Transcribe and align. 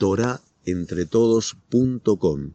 torahentretodos.com. 0.00 2.52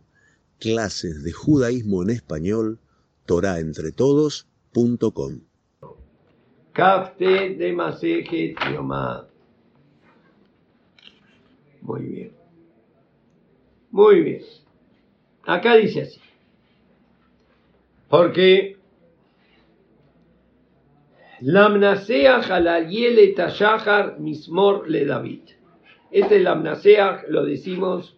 Clases 0.60 1.23
de 1.23 1.31
judaísmo 1.31 2.02
en 2.02 2.10
español, 2.10 2.79
torahentretodos.com. 3.27 5.42
Kafte 6.73 7.55
de 7.55 7.71
Masejet 7.71 8.58
Yomá. 8.73 9.28
Muy 11.81 12.02
bien. 12.02 12.31
Muy 13.92 14.22
bien. 14.22 14.42
Acá 15.46 15.76
dice 15.76 16.02
así. 16.02 16.20
Porque 18.09 18.75
Lamnaseach 21.41 22.50
al 22.50 22.89
Tashahar 23.36 24.20
Mismor 24.20 24.89
le 24.89 25.05
David. 25.05 25.41
Este 26.11 26.39
Lamnaseach 26.39 27.27
lo 27.29 27.45
decimos 27.45 28.17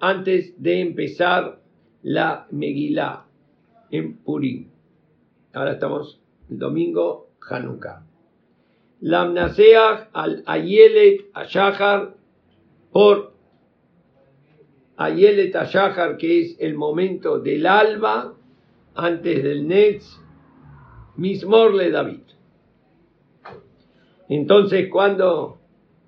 antes 0.00 0.60
de 0.62 0.80
empezar 0.80 1.60
la 2.02 2.46
Megilá 2.50 3.26
en 3.90 4.18
Purim. 4.18 4.68
Ahora 5.54 5.72
estamos 5.72 6.20
el 6.50 6.58
domingo 6.58 7.30
Hanukkah. 7.48 8.04
Lamnaseach 9.00 10.08
al 10.12 10.42
Ayelet 10.46 11.30
Ashahar 11.32 12.14
por 12.92 13.32
Ayelet 14.96 15.56
Ashahar, 15.56 16.18
que 16.18 16.42
es 16.42 16.56
el 16.60 16.74
momento 16.74 17.40
del 17.40 17.66
alba 17.66 18.34
antes 18.94 19.42
del 19.42 19.66
Netz, 19.66 20.20
Mismor 21.16 21.74
le 21.74 21.90
David. 21.90 22.20
Entonces, 24.28 24.88
cuando 24.90 25.58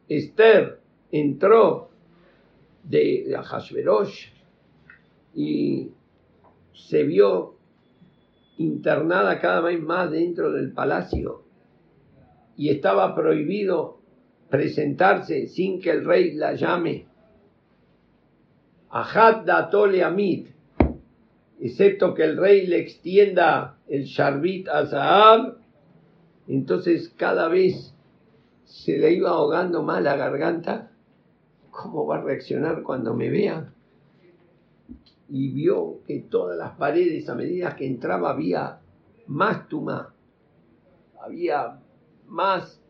Esther 0.08 0.83
entró 1.14 1.91
de, 2.82 3.24
de 3.28 4.09
y 5.32 5.92
se 6.72 7.05
vio 7.05 7.55
internada 8.58 9.41
cada 9.41 9.61
vez 9.61 9.80
más 9.80 10.11
dentro 10.11 10.50
del 10.50 10.72
palacio 10.72 11.44
y 12.56 12.70
estaba 12.70 13.14
prohibido 13.14 14.00
presentarse 14.50 15.47
sin 15.47 15.80
que 15.80 15.91
el 15.91 16.05
rey 16.05 16.33
la 16.33 16.55
llame. 16.55 17.06
Ahad 18.91 19.44
datole 19.44 20.03
amid, 20.03 20.48
excepto 21.60 22.14
que 22.14 22.25
el 22.25 22.36
rey 22.36 22.66
le 22.66 22.78
extienda 22.78 23.78
el 23.88 24.05
sharbit 24.05 24.69
a 24.69 24.86
Zahab, 24.86 25.58
entonces 26.48 27.08
cada 27.16 27.48
vez 27.48 27.94
se 28.64 28.98
le 28.98 29.12
iba 29.12 29.31
ahogando 29.31 29.84
más 29.84 30.03
la 30.03 30.16
garganta. 30.16 30.91
¿Cómo 31.75 32.06
va 32.06 32.19
a 32.19 32.22
reaccionar 32.22 32.83
cuando 32.83 33.14
me 33.14 33.28
vea? 33.30 33.72
Y 35.28 35.48
vio 35.53 36.03
que 36.06 36.20
todas 36.20 36.56
las 36.56 36.72
paredes, 36.72 37.28
a 37.28 37.34
medida 37.34 37.75
que 37.75 37.86
entraba, 37.86 38.31
había 38.31 38.78
más 39.27 39.69
tumá, 39.69 40.14
había 41.20 41.81
más 42.28 42.81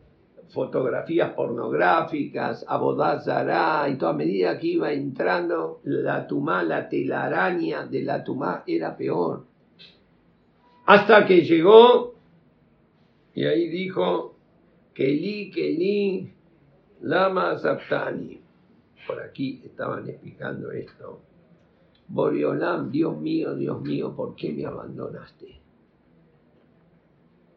fotografías 0.49 1.31
pornográficas, 1.31 2.63
abodazará, 2.67 3.89
y 3.89 3.97
toda 3.97 4.13
medida 4.13 4.59
que 4.59 4.67
iba 4.67 4.93
entrando, 4.93 5.79
la 5.83 6.27
tumá, 6.27 6.61
la 6.61 6.87
telaraña 6.87 7.87
de 7.87 8.03
la 8.03 8.23
tumá 8.23 8.63
era 8.67 8.95
peor. 8.95 9.45
Hasta 10.85 11.25
que 11.25 11.41
llegó, 11.41 12.13
y 13.33 13.45
ahí 13.45 13.67
dijo, 13.67 14.35
Keli, 14.93 15.49
Keli, 15.49 16.31
Lama 17.01 17.57
Zaptani. 17.57 18.44
Por 19.07 19.21
aquí 19.21 19.61
estaban 19.63 20.07
explicando 20.09 20.71
esto. 20.71 21.21
Boriolam, 22.07 22.91
Dios 22.91 23.17
mío, 23.17 23.55
Dios 23.55 23.81
mío, 23.81 24.15
¿por 24.15 24.35
qué 24.35 24.53
me 24.53 24.65
abandonaste? 24.65 25.59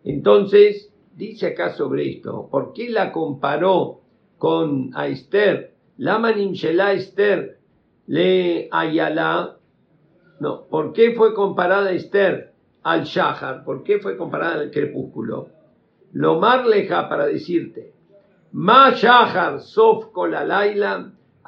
Entonces, 0.04 0.92
dice 1.14 1.48
acá 1.48 1.74
sobre 1.74 2.08
esto, 2.08 2.48
¿por 2.50 2.72
qué 2.72 2.88
la 2.88 3.12
comparó 3.12 4.00
con 4.38 4.90
Esther? 4.96 5.74
Lama 5.98 6.32
Nimshela 6.32 6.92
Esther 6.92 7.58
le 8.06 8.68
Ayala. 8.70 9.58
No, 10.40 10.66
¿por 10.66 10.92
qué 10.92 11.14
fue 11.14 11.34
comparada 11.34 11.90
Esther 11.92 12.52
al 12.82 13.04
Shahar? 13.04 13.64
¿Por 13.64 13.82
qué 13.82 13.98
fue 13.98 14.16
comparada 14.16 14.60
al 14.60 14.70
crepúsculo? 14.70 15.58
lo 16.12 16.38
marleja 16.38 17.08
para 17.08 17.26
decirte, 17.26 17.92
ma 18.52 18.90
shahar 18.90 19.60
sof 19.60 20.06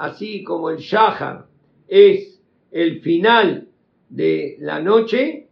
así 0.00 0.42
como 0.42 0.70
el 0.70 0.78
shahar 0.78 1.44
es 1.86 2.40
el 2.70 3.02
final 3.02 3.68
de 4.08 4.56
la 4.58 4.80
noche, 4.80 5.46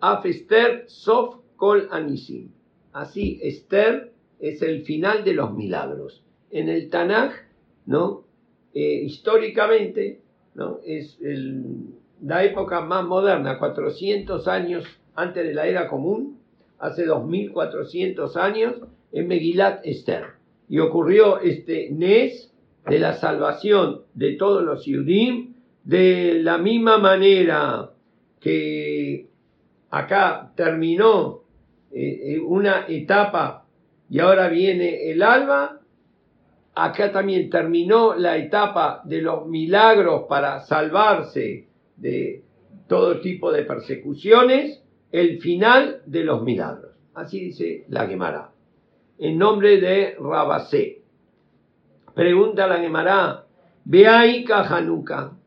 af 0.00 0.24
Esther 0.24 0.84
sof 0.86 1.40
kol 1.56 1.88
anisim. 1.90 2.52
Así 2.92 3.40
Esther 3.42 4.12
es 4.38 4.62
el 4.62 4.82
final 4.82 5.24
de 5.24 5.34
los 5.34 5.52
milagros. 5.52 6.22
En 6.52 6.68
el 6.68 6.88
Tanaj, 6.88 7.32
¿no? 7.86 8.22
Eh, 8.74 9.02
históricamente, 9.06 10.20
¿no? 10.54 10.78
Es 10.84 11.18
la 12.22 12.44
época 12.44 12.82
más 12.82 13.04
moderna, 13.04 13.58
400 13.58 14.46
años 14.46 14.84
antes 15.16 15.44
de 15.44 15.52
la 15.52 15.66
era 15.66 15.88
común, 15.88 16.38
hace 16.78 17.06
2400 17.06 18.36
años, 18.36 18.74
en 19.10 19.26
Megilat 19.26 19.84
Esther. 19.84 20.26
Y 20.68 20.78
ocurrió 20.78 21.40
este 21.40 21.90
Nes 21.90 22.49
de 22.88 22.98
la 22.98 23.14
salvación 23.14 24.02
de 24.14 24.36
todos 24.36 24.62
los 24.62 24.84
Yudim, 24.84 25.54
de 25.84 26.40
la 26.42 26.58
misma 26.58 26.98
manera 26.98 27.90
que 28.40 29.26
acá 29.90 30.52
terminó 30.54 31.42
eh, 31.92 32.34
eh, 32.34 32.38
una 32.38 32.86
etapa 32.88 33.66
y 34.08 34.18
ahora 34.18 34.48
viene 34.48 35.10
el 35.10 35.22
alba, 35.22 35.80
acá 36.74 37.12
también 37.12 37.50
terminó 37.50 38.14
la 38.14 38.36
etapa 38.36 39.02
de 39.04 39.22
los 39.22 39.46
milagros 39.46 40.24
para 40.28 40.60
salvarse 40.60 41.66
de 41.96 42.42
todo 42.88 43.20
tipo 43.20 43.52
de 43.52 43.64
persecuciones 43.64 44.82
el 45.12 45.40
final 45.40 46.02
de 46.06 46.24
los 46.24 46.42
milagros. 46.42 46.92
Así 47.14 47.40
dice 47.40 47.84
la 47.88 48.06
Gemara. 48.06 48.52
En 49.18 49.38
nombre 49.38 49.80
de 49.80 50.16
Rabasé. 50.18 50.99
Pregunta 52.20 52.66
la 52.66 52.78
Gemara, 52.78 53.46
Beaika 53.82 54.60
Hanukkah. 54.68 55.38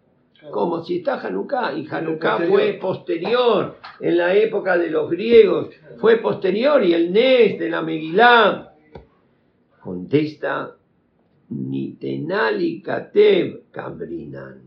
Como 0.49 0.83
si 0.83 0.97
está 0.97 1.21
Hanukkah, 1.21 1.77
y 1.77 1.87
Hanukkah 1.87 2.47
fue 2.47 2.79
posterior, 2.81 3.75
en 3.99 4.17
la 4.17 4.33
época 4.33 4.75
de 4.79 4.89
los 4.89 5.07
griegos, 5.07 5.69
fue 6.01 6.17
posterior, 6.17 6.83
y 6.83 6.93
el 6.93 7.13
Nes 7.13 7.59
de 7.59 7.69
la 7.69 7.83
Megilá. 7.83 8.73
Contesta, 9.83 10.75
Nitenali 11.49 12.81
Katev 12.81 13.65
Cambrinan. 13.69 14.63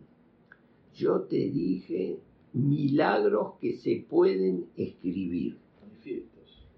Yo 0.95 1.23
te 1.23 1.39
dije 1.51 2.21
milagros 2.53 3.55
que 3.61 3.79
se 3.79 4.07
pueden 4.09 4.67
escribir. 4.77 5.59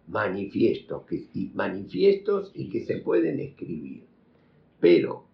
Manifiestos. 0.06 1.02
que, 1.04 1.26
y, 1.34 1.50
manifiestos 1.54 2.50
y 2.54 2.70
que 2.70 2.86
se 2.86 2.96
pueden 2.96 3.40
escribir. 3.40 4.07
Pero 4.80 5.24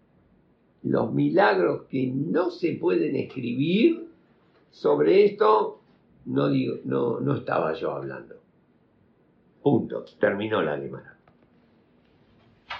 los 0.83 1.13
milagros 1.13 1.85
que 1.89 2.07
no 2.07 2.51
se 2.51 2.75
pueden 2.75 3.17
escribir, 3.17 4.09
sobre 4.71 5.25
esto 5.25 5.81
no, 6.27 6.49
digo, 6.49 6.77
no, 6.85 7.35
estaba 7.35 7.75
yo 7.75 7.93
hablando. 7.93 8.37
Punto. 9.63 10.05
Terminó 10.19 10.63
la 10.63 10.75
alemana. 10.75 11.19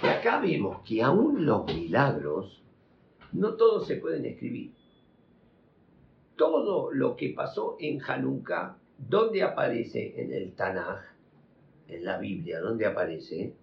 Y 0.03 0.07
acá 0.07 0.39
vemos 0.39 0.81
que 0.85 1.01
aún 1.01 1.45
los 1.45 1.65
milagros 1.65 2.61
no 3.31 3.53
todos 3.53 3.87
se 3.87 3.95
pueden 3.95 4.25
escribir 4.25 4.71
todo 6.35 6.91
lo 6.91 7.15
que 7.15 7.29
pasó 7.29 7.77
en 7.79 8.01
Hanukkah, 8.01 8.77
¿dónde 8.97 9.43
aparece 9.43 10.13
en 10.21 10.33
el 10.33 10.53
Tanaj? 10.53 11.01
En 11.87 12.03
la 12.03 12.17
Biblia, 12.17 12.59
¿dónde 12.59 12.85
aparece? 12.85 13.53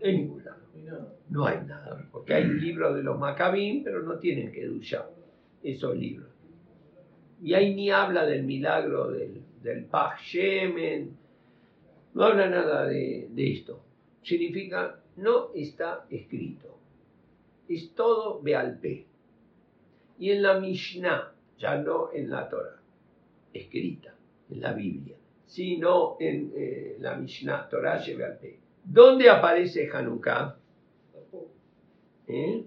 En 0.00 0.16
ningún 0.16 0.44
lado. 0.44 0.64
No 1.30 1.46
hay 1.46 1.58
nada, 1.66 2.06
porque 2.12 2.34
hay 2.34 2.44
libros 2.44 2.94
de 2.94 3.02
los 3.02 3.18
Maccabim, 3.18 3.82
pero 3.82 4.02
no 4.02 4.18
tienen 4.18 4.52
que 4.52 4.66
duchar 4.66 5.10
esos 5.62 5.96
libros. 5.96 6.28
Y 7.42 7.54
ahí 7.54 7.74
ni 7.74 7.90
habla 7.90 8.26
del 8.26 8.44
milagro 8.44 9.10
del, 9.10 9.42
del 9.62 9.84
Pach 9.86 10.20
Shemen, 10.20 11.16
no 12.14 12.24
habla 12.24 12.48
nada 12.48 12.86
de, 12.86 13.28
de 13.30 13.52
esto. 13.52 13.82
Significa, 14.22 15.00
no 15.16 15.50
está 15.54 16.06
escrito. 16.10 16.78
Es 17.68 17.94
todo 17.94 18.40
Bealpe. 18.40 19.06
Y 20.18 20.30
en 20.30 20.42
la 20.42 20.60
Mishnah, 20.60 21.34
ya 21.58 21.76
no 21.76 22.12
en 22.12 22.30
la 22.30 22.48
Torah, 22.48 22.80
escrita, 23.52 24.14
en 24.50 24.60
la 24.60 24.72
Biblia, 24.72 25.16
sino 25.46 26.16
en 26.20 26.52
eh, 26.54 26.96
la 27.00 27.16
Mishnah, 27.16 27.68
Torah 27.68 27.98
Shebealte. 27.98 28.63
¿Dónde 28.84 29.30
aparece 29.30 29.90
Hanukkah? 29.90 30.56
¿Eh? 32.28 32.64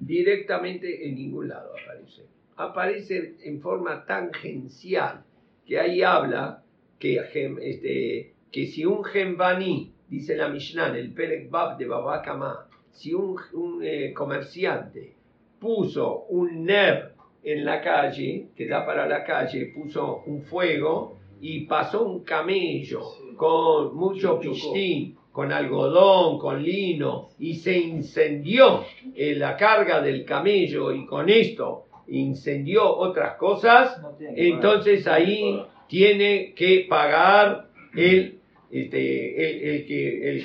Directamente 0.00 1.08
en 1.08 1.14
ningún 1.16 1.48
lado 1.48 1.72
aparece. 1.82 2.26
Aparece 2.56 3.36
en 3.42 3.60
forma 3.60 4.04
tangencial, 4.04 5.24
que 5.66 5.78
ahí 5.78 6.02
habla 6.02 6.62
que, 6.98 7.20
este, 7.62 8.32
si 8.66 8.84
un 8.84 9.04
gembaní, 9.04 9.92
dice 10.08 10.36
la 10.36 10.48
Mishnah, 10.48 10.96
el 10.96 11.12
Perek 11.12 11.50
Bab 11.50 11.78
de 11.78 11.86
Babakama, 11.86 12.66
si 12.92 13.14
un, 13.14 13.38
eh, 13.82 14.12
comerciante 14.12 15.14
puso 15.60 16.24
un 16.28 16.64
ner 16.64 17.12
en 17.42 17.64
la 17.64 17.80
calle, 17.80 18.48
que 18.56 18.66
da 18.66 18.84
para 18.84 19.06
la 19.06 19.24
calle, 19.24 19.72
puso 19.74 20.22
un 20.26 20.42
fuego 20.42 21.17
y 21.40 21.60
pasó 21.66 22.04
un 22.04 22.24
camello 22.24 23.02
con 23.36 23.96
mucho 23.96 24.40
pistín, 24.40 25.16
con 25.32 25.52
algodón, 25.52 26.38
con 26.38 26.62
lino, 26.62 27.28
y 27.38 27.54
se 27.54 27.78
incendió 27.78 28.84
en 29.14 29.38
la 29.38 29.56
carga 29.56 30.00
del 30.00 30.24
camello 30.24 30.92
y 30.92 31.06
con 31.06 31.28
esto 31.28 31.84
incendió 32.08 32.96
otras 32.96 33.36
cosas, 33.36 34.00
entonces 34.34 35.06
ahí 35.06 35.62
tiene 35.88 36.54
que 36.54 36.86
pagar. 36.88 37.68
el 37.94 38.38
este, 38.70 39.70
el, 39.70 39.86
que 39.86 40.28
el, 40.28 40.44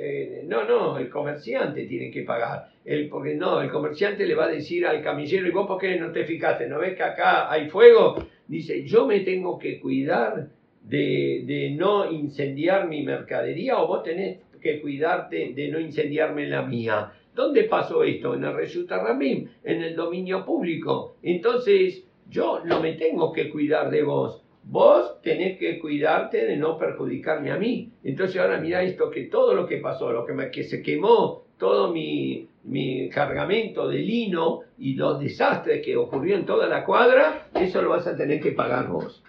eh, 0.00 0.42
no 0.46 0.64
no 0.64 0.96
el 0.96 1.10
comerciante 1.10 1.84
tiene 1.84 2.10
que 2.10 2.22
pagar. 2.22 2.70
El 2.82 3.10
porque 3.10 3.34
no 3.34 3.60
el 3.60 3.70
comerciante 3.70 4.24
le 4.24 4.34
va 4.34 4.46
a 4.46 4.48
decir 4.48 4.86
al 4.86 5.02
camillero 5.02 5.46
y 5.46 5.50
vos 5.50 5.66
por 5.66 5.78
qué 5.78 5.96
no 5.96 6.12
te 6.12 6.24
fijaste 6.24 6.66
no 6.66 6.78
ves 6.78 6.96
que 6.96 7.02
acá 7.02 7.50
hay 7.52 7.68
fuego 7.68 8.26
dice 8.54 8.84
yo 8.84 9.06
me 9.06 9.20
tengo 9.20 9.58
que 9.58 9.80
cuidar 9.80 10.48
de, 10.82 11.42
de 11.46 11.70
no 11.70 12.10
incendiar 12.10 12.88
mi 12.88 13.02
mercadería 13.02 13.78
o 13.78 13.86
vos 13.86 14.02
tenés 14.02 14.38
que 14.60 14.80
cuidarte 14.80 15.52
de 15.54 15.68
no 15.68 15.78
incendiarme 15.78 16.46
la 16.46 16.62
mía 16.62 17.12
¿Dónde 17.34 17.64
pasó 17.64 18.04
esto? 18.04 18.34
En 18.34 18.44
el 18.44 18.54
Resulta 18.54 19.02
Ramim, 19.02 19.48
en 19.64 19.82
el 19.82 19.96
dominio 19.96 20.44
público. 20.44 21.16
Entonces, 21.22 22.04
yo 22.30 22.60
no 22.64 22.80
me 22.80 22.92
tengo 22.92 23.32
que 23.32 23.50
cuidar 23.50 23.90
de 23.90 24.04
vos. 24.04 24.43
Vos 24.66 25.20
tenés 25.22 25.58
que 25.58 25.78
cuidarte 25.78 26.44
de 26.46 26.56
no 26.56 26.78
perjudicarme 26.78 27.52
a 27.52 27.58
mí. 27.58 27.90
Entonces 28.02 28.40
ahora 28.40 28.58
mira 28.58 28.82
esto, 28.82 29.10
que 29.10 29.24
todo 29.24 29.54
lo 29.54 29.66
que 29.66 29.78
pasó, 29.78 30.10
lo 30.10 30.24
que, 30.24 30.32
me, 30.32 30.50
que 30.50 30.64
se 30.64 30.82
quemó, 30.82 31.44
todo 31.58 31.92
mi, 31.92 32.48
mi 32.64 33.08
cargamento 33.10 33.88
de 33.88 33.98
lino 33.98 34.60
y 34.78 34.94
los 34.94 35.20
desastres 35.20 35.84
que 35.84 35.96
ocurrió 35.96 36.36
en 36.36 36.46
toda 36.46 36.66
la 36.66 36.84
cuadra, 36.84 37.48
eso 37.54 37.82
lo 37.82 37.90
vas 37.90 38.06
a 38.06 38.16
tener 38.16 38.40
que 38.40 38.52
pagar 38.52 38.88
vos. 38.88 39.22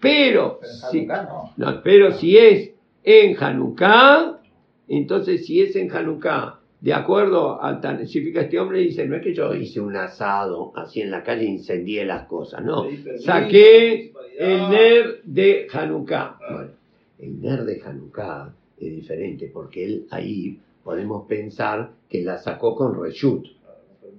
Pero, 0.00 0.60
si, 0.90 1.06
no. 1.06 1.80
pero 1.82 2.12
si 2.12 2.36
es 2.36 2.74
en 3.02 3.36
Hanukkah, 3.42 4.40
entonces 4.88 5.46
si 5.46 5.62
es 5.62 5.74
en 5.74 5.90
Hanukkah 5.90 6.60
de 6.86 6.94
acuerdo 6.94 7.60
al 7.60 7.80
tan 7.80 8.06
significa 8.06 8.42
este 8.42 8.60
hombre, 8.60 8.78
dice, 8.78 9.08
no 9.08 9.16
es 9.16 9.22
que 9.24 9.34
yo 9.34 9.52
hice 9.52 9.80
un 9.80 9.96
asado 9.96 10.70
así 10.76 11.00
en 11.00 11.10
la 11.10 11.24
calle 11.24 11.42
e 11.42 11.50
incendié 11.50 12.04
las 12.04 12.28
cosas, 12.28 12.64
no. 12.64 12.86
Saqué 13.18 14.12
el 14.38 14.70
ner 14.70 15.20
de 15.24 15.66
Hanukkah. 15.68 16.38
Bueno, 16.48 16.70
el 17.18 17.40
ner 17.40 17.64
de 17.64 17.82
Hanukkah 17.84 18.54
es 18.78 18.94
diferente 18.94 19.50
porque 19.52 19.84
él 19.84 20.06
ahí 20.12 20.60
podemos 20.84 21.26
pensar 21.26 21.90
que 22.08 22.22
la 22.22 22.38
sacó 22.38 22.76
con 22.76 23.02
reshut. 23.02 23.44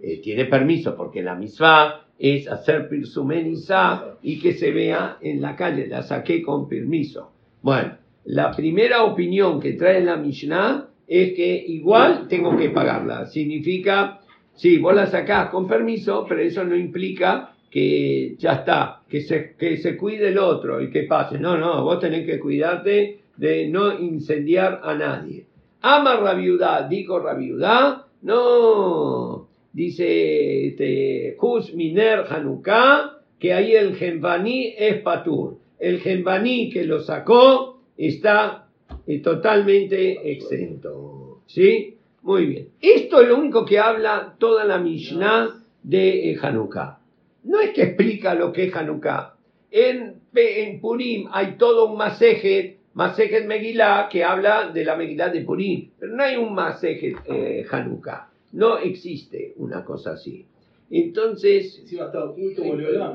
Eh, 0.01 0.19
tiene 0.21 0.43
permiso 0.43 0.93
porque 0.97 1.21
la 1.21 1.35
misma 1.35 2.05
es 2.19 2.49
hacer 2.49 2.89
pirsumenizá 2.89 4.17
y 4.21 4.41
que 4.41 4.51
se 4.55 4.71
vea 4.71 5.19
en 5.21 5.41
la 5.41 5.55
calle. 5.55 5.87
La 5.87 6.03
saqué 6.03 6.41
con 6.41 6.67
permiso. 6.67 7.31
Bueno, 7.61 7.95
la 8.25 8.51
primera 8.51 9.05
opinión 9.05 9.61
que 9.61 9.71
trae 9.71 10.03
la 10.03 10.17
Mishnah 10.17 10.86
es 11.07 11.33
que 11.33 11.63
igual 11.67 12.27
tengo 12.27 12.55
que 12.57 12.69
pagarla. 12.69 13.25
Significa, 13.27 14.19
sí, 14.55 14.77
vos 14.77 14.93
la 14.93 15.07
sacás 15.07 15.49
con 15.49 15.67
permiso, 15.67 16.25
pero 16.27 16.41
eso 16.41 16.63
no 16.63 16.75
implica 16.75 17.53
que 17.71 18.35
ya 18.37 18.53
está, 18.53 19.01
que 19.09 19.21
se, 19.21 19.55
que 19.57 19.77
se 19.77 19.95
cuide 19.95 20.29
el 20.29 20.37
otro 20.37 20.81
y 20.81 20.89
que 20.89 21.03
pase. 21.03 21.39
No, 21.39 21.57
no, 21.57 21.83
vos 21.83 21.99
tenés 21.99 22.25
que 22.25 22.39
cuidarte 22.39 23.19
de 23.37 23.67
no 23.69 23.97
incendiar 23.99 24.81
a 24.83 24.95
nadie. 24.95 25.45
Ama 25.81 26.17
Rabiudá, 26.17 26.87
dijo 26.87 27.19
Rabiudá, 27.19 28.07
no, 28.23 29.47
dice 29.71 30.67
este, 30.67 31.37
Miner 31.75 32.25
Hanukkah, 32.29 33.19
que 33.39 33.53
ahí 33.53 33.73
el 33.73 33.95
Genbaní 33.95 34.73
es 34.77 35.01
Patur. 35.01 35.59
El 35.79 35.99
Genbaní 35.99 36.71
que 36.71 36.83
lo 36.83 36.99
sacó 37.01 37.79
está 37.95 38.66
y 39.07 39.19
totalmente 39.19 40.31
exento. 40.31 41.41
¿Sí? 41.47 41.95
Muy 42.23 42.45
bien. 42.45 42.69
Esto 42.81 43.21
es 43.21 43.29
lo 43.29 43.37
único 43.37 43.65
que 43.65 43.79
habla 43.79 44.35
toda 44.37 44.65
la 44.65 44.77
Mishnah 44.77 45.63
de 45.81 46.31
eh, 46.31 46.37
Hanukkah. 46.41 46.99
No 47.45 47.61
es 47.61 47.69
que 47.69 47.83
explica 47.83 48.35
lo 48.35 48.51
que 48.51 48.65
es 48.65 48.75
Hanukkah. 48.75 49.35
En, 49.71 50.15
en 50.35 50.79
Purim 50.81 51.29
hay 51.31 51.55
todo 51.57 51.89
un 51.91 51.97
Masejet, 51.97 52.79
Masejet 52.93 53.47
Megillah, 53.47 54.09
que 54.09 54.25
habla 54.25 54.71
de 54.71 54.83
la 54.83 54.97
Megillah 54.97 55.29
de 55.29 55.41
Purim. 55.41 55.89
Pero 55.97 56.13
no 56.13 56.23
hay 56.23 56.35
un 56.35 56.53
Masejet 56.53 57.15
eh, 57.27 57.65
Hanukkah. 57.71 58.29
No 58.51 58.77
existe 58.77 59.53
una 59.55 59.85
cosa 59.85 60.11
así. 60.13 60.45
Entonces, 60.89 61.83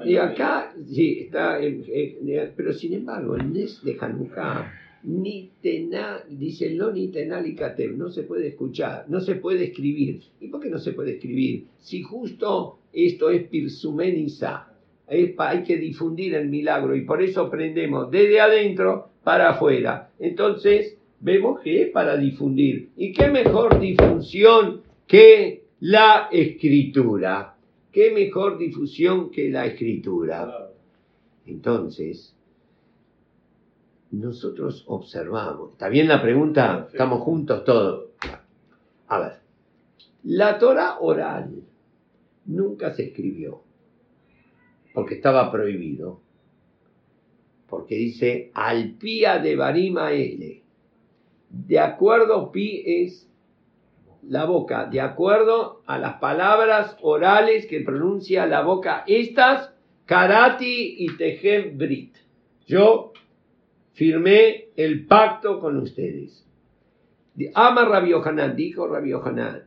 y 0.04 0.16
acá, 0.16 0.74
sí, 0.86 1.20
está, 1.20 1.58
pero 2.54 2.72
sin 2.74 2.92
embargo, 2.92 3.36
el 3.36 3.50
Nes 3.50 3.82
de 3.82 3.96
Hanukkah 3.98 4.70
ni 5.04 5.50
tena, 5.60 6.22
dice 6.28 6.70
lo 6.74 6.92
ni 6.92 7.08
tenalikatem, 7.08 7.98
no 7.98 8.10
se 8.10 8.22
puede 8.22 8.48
escuchar, 8.48 9.06
no 9.08 9.20
se 9.20 9.36
puede 9.36 9.64
escribir. 9.64 10.20
¿Y 10.40 10.48
por 10.48 10.60
qué 10.60 10.70
no 10.70 10.78
se 10.78 10.92
puede 10.92 11.12
escribir? 11.12 11.66
Si 11.80 12.02
justo 12.02 12.78
esto 12.92 13.30
es 13.30 13.48
pirsumeniza, 13.48 14.68
hay 15.08 15.62
que 15.64 15.76
difundir 15.76 16.34
el 16.34 16.48
milagro 16.48 16.94
y 16.96 17.04
por 17.04 17.22
eso 17.22 17.42
aprendemos 17.42 18.10
desde 18.10 18.40
adentro 18.40 19.08
para 19.22 19.50
afuera. 19.50 20.10
Entonces, 20.18 20.96
vemos 21.20 21.60
que 21.60 21.82
es 21.82 21.90
para 21.90 22.16
difundir. 22.16 22.90
¿Y 22.96 23.12
qué 23.12 23.28
mejor 23.28 23.78
difusión 23.80 24.82
que 25.06 25.64
la 25.80 26.28
escritura? 26.30 27.56
¿Qué 27.90 28.10
mejor 28.10 28.58
difusión 28.58 29.30
que 29.30 29.50
la 29.50 29.66
escritura? 29.66 30.70
Entonces, 31.46 32.34
nosotros 34.12 34.84
observamos. 34.86 35.72
¿Está 35.72 35.88
bien 35.88 36.06
la 36.06 36.22
pregunta? 36.22 36.86
Estamos 36.92 37.22
juntos 37.22 37.64
todos. 37.64 38.10
A 39.08 39.18
ver, 39.18 39.32
la 40.22 40.58
Torah 40.58 40.98
oral 41.00 41.62
nunca 42.46 42.92
se 42.92 43.04
escribió 43.04 43.62
porque 44.94 45.14
estaba 45.14 45.50
prohibido. 45.50 46.20
Porque 47.68 47.94
dice 47.94 48.50
al 48.54 48.92
pía 48.92 49.38
de 49.38 49.56
Barima 49.56 50.12
L. 50.12 50.62
De 51.48 51.78
acuerdo, 51.80 52.52
pi 52.52 52.82
es 52.86 53.30
la 54.22 54.44
boca, 54.44 54.86
de 54.86 55.00
acuerdo 55.00 55.82
a 55.86 55.98
las 55.98 56.14
palabras 56.14 56.96
orales 57.00 57.66
que 57.66 57.80
pronuncia 57.80 58.46
la 58.46 58.62
boca, 58.62 59.04
estas, 59.06 59.72
karati 60.04 60.96
y 60.98 61.16
tejem 61.16 61.76
brit. 61.78 62.14
Yo 62.66 63.12
firmé 63.92 64.68
el 64.76 65.06
pacto 65.06 65.60
con 65.60 65.76
ustedes. 65.78 66.46
Ama 67.54 67.84
Rabbi 67.84 68.12
Hanan, 68.12 68.56
dijo 68.56 68.86
Rabbi 68.86 69.12
Hanan, 69.12 69.64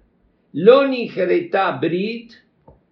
Loni 0.53 1.09
Jereta 1.09 1.77
Brit, 1.77 2.31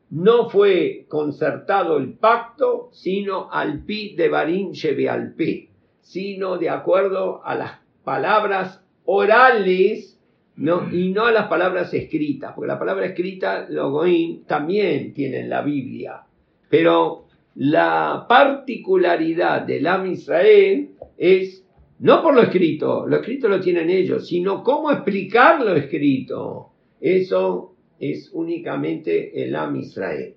no 0.10 0.50
fue 0.50 1.06
concertado 1.08 1.98
el 1.98 2.14
pacto, 2.14 2.90
sino 2.92 3.50
al 3.52 3.84
pi 3.84 4.16
de 4.16 4.30
Barim 4.30 4.72
Shebe 4.72 5.10
al 5.10 5.34
pi, 5.34 5.70
sino 6.02 6.58
de 6.58 6.70
acuerdo 6.70 7.44
a 7.44 7.56
las 7.56 7.80
palabras 8.04 8.84
orales 9.06 10.20
no, 10.56 10.94
y 10.94 11.10
no 11.10 11.26
a 11.26 11.32
las 11.32 11.48
palabras 11.48 11.94
escritas, 11.94 12.54
porque 12.54 12.68
la 12.68 12.78
palabra 12.78 13.08
escrita, 13.08 13.66
Logoim, 13.70 14.44
también 14.44 15.14
tiene 15.14 15.40
en 15.40 15.50
la 15.50 15.64
Biblia, 15.64 16.24
pero 16.70 17.23
la 17.56 18.26
particularidad 18.28 19.62
del 19.62 19.86
Am 19.88 20.08
Israel 20.08 20.90
es 21.18 21.64
no 22.00 22.22
por 22.22 22.34
lo 22.36 22.42
escrito, 22.42 23.08
lo 23.08 23.16
escrito 23.18 23.48
lo 23.48 23.62
tienen 23.62 23.90
ellos, 23.90 24.28
sino 24.28 24.64
cómo 24.64 24.92
explicar 24.92 25.62
lo 25.62 25.74
escrito. 25.74 26.72
Eso 27.00 27.76
es 28.00 28.30
únicamente 28.34 29.44
el 29.44 29.56
Am 29.56 29.76
Israel. 29.78 30.34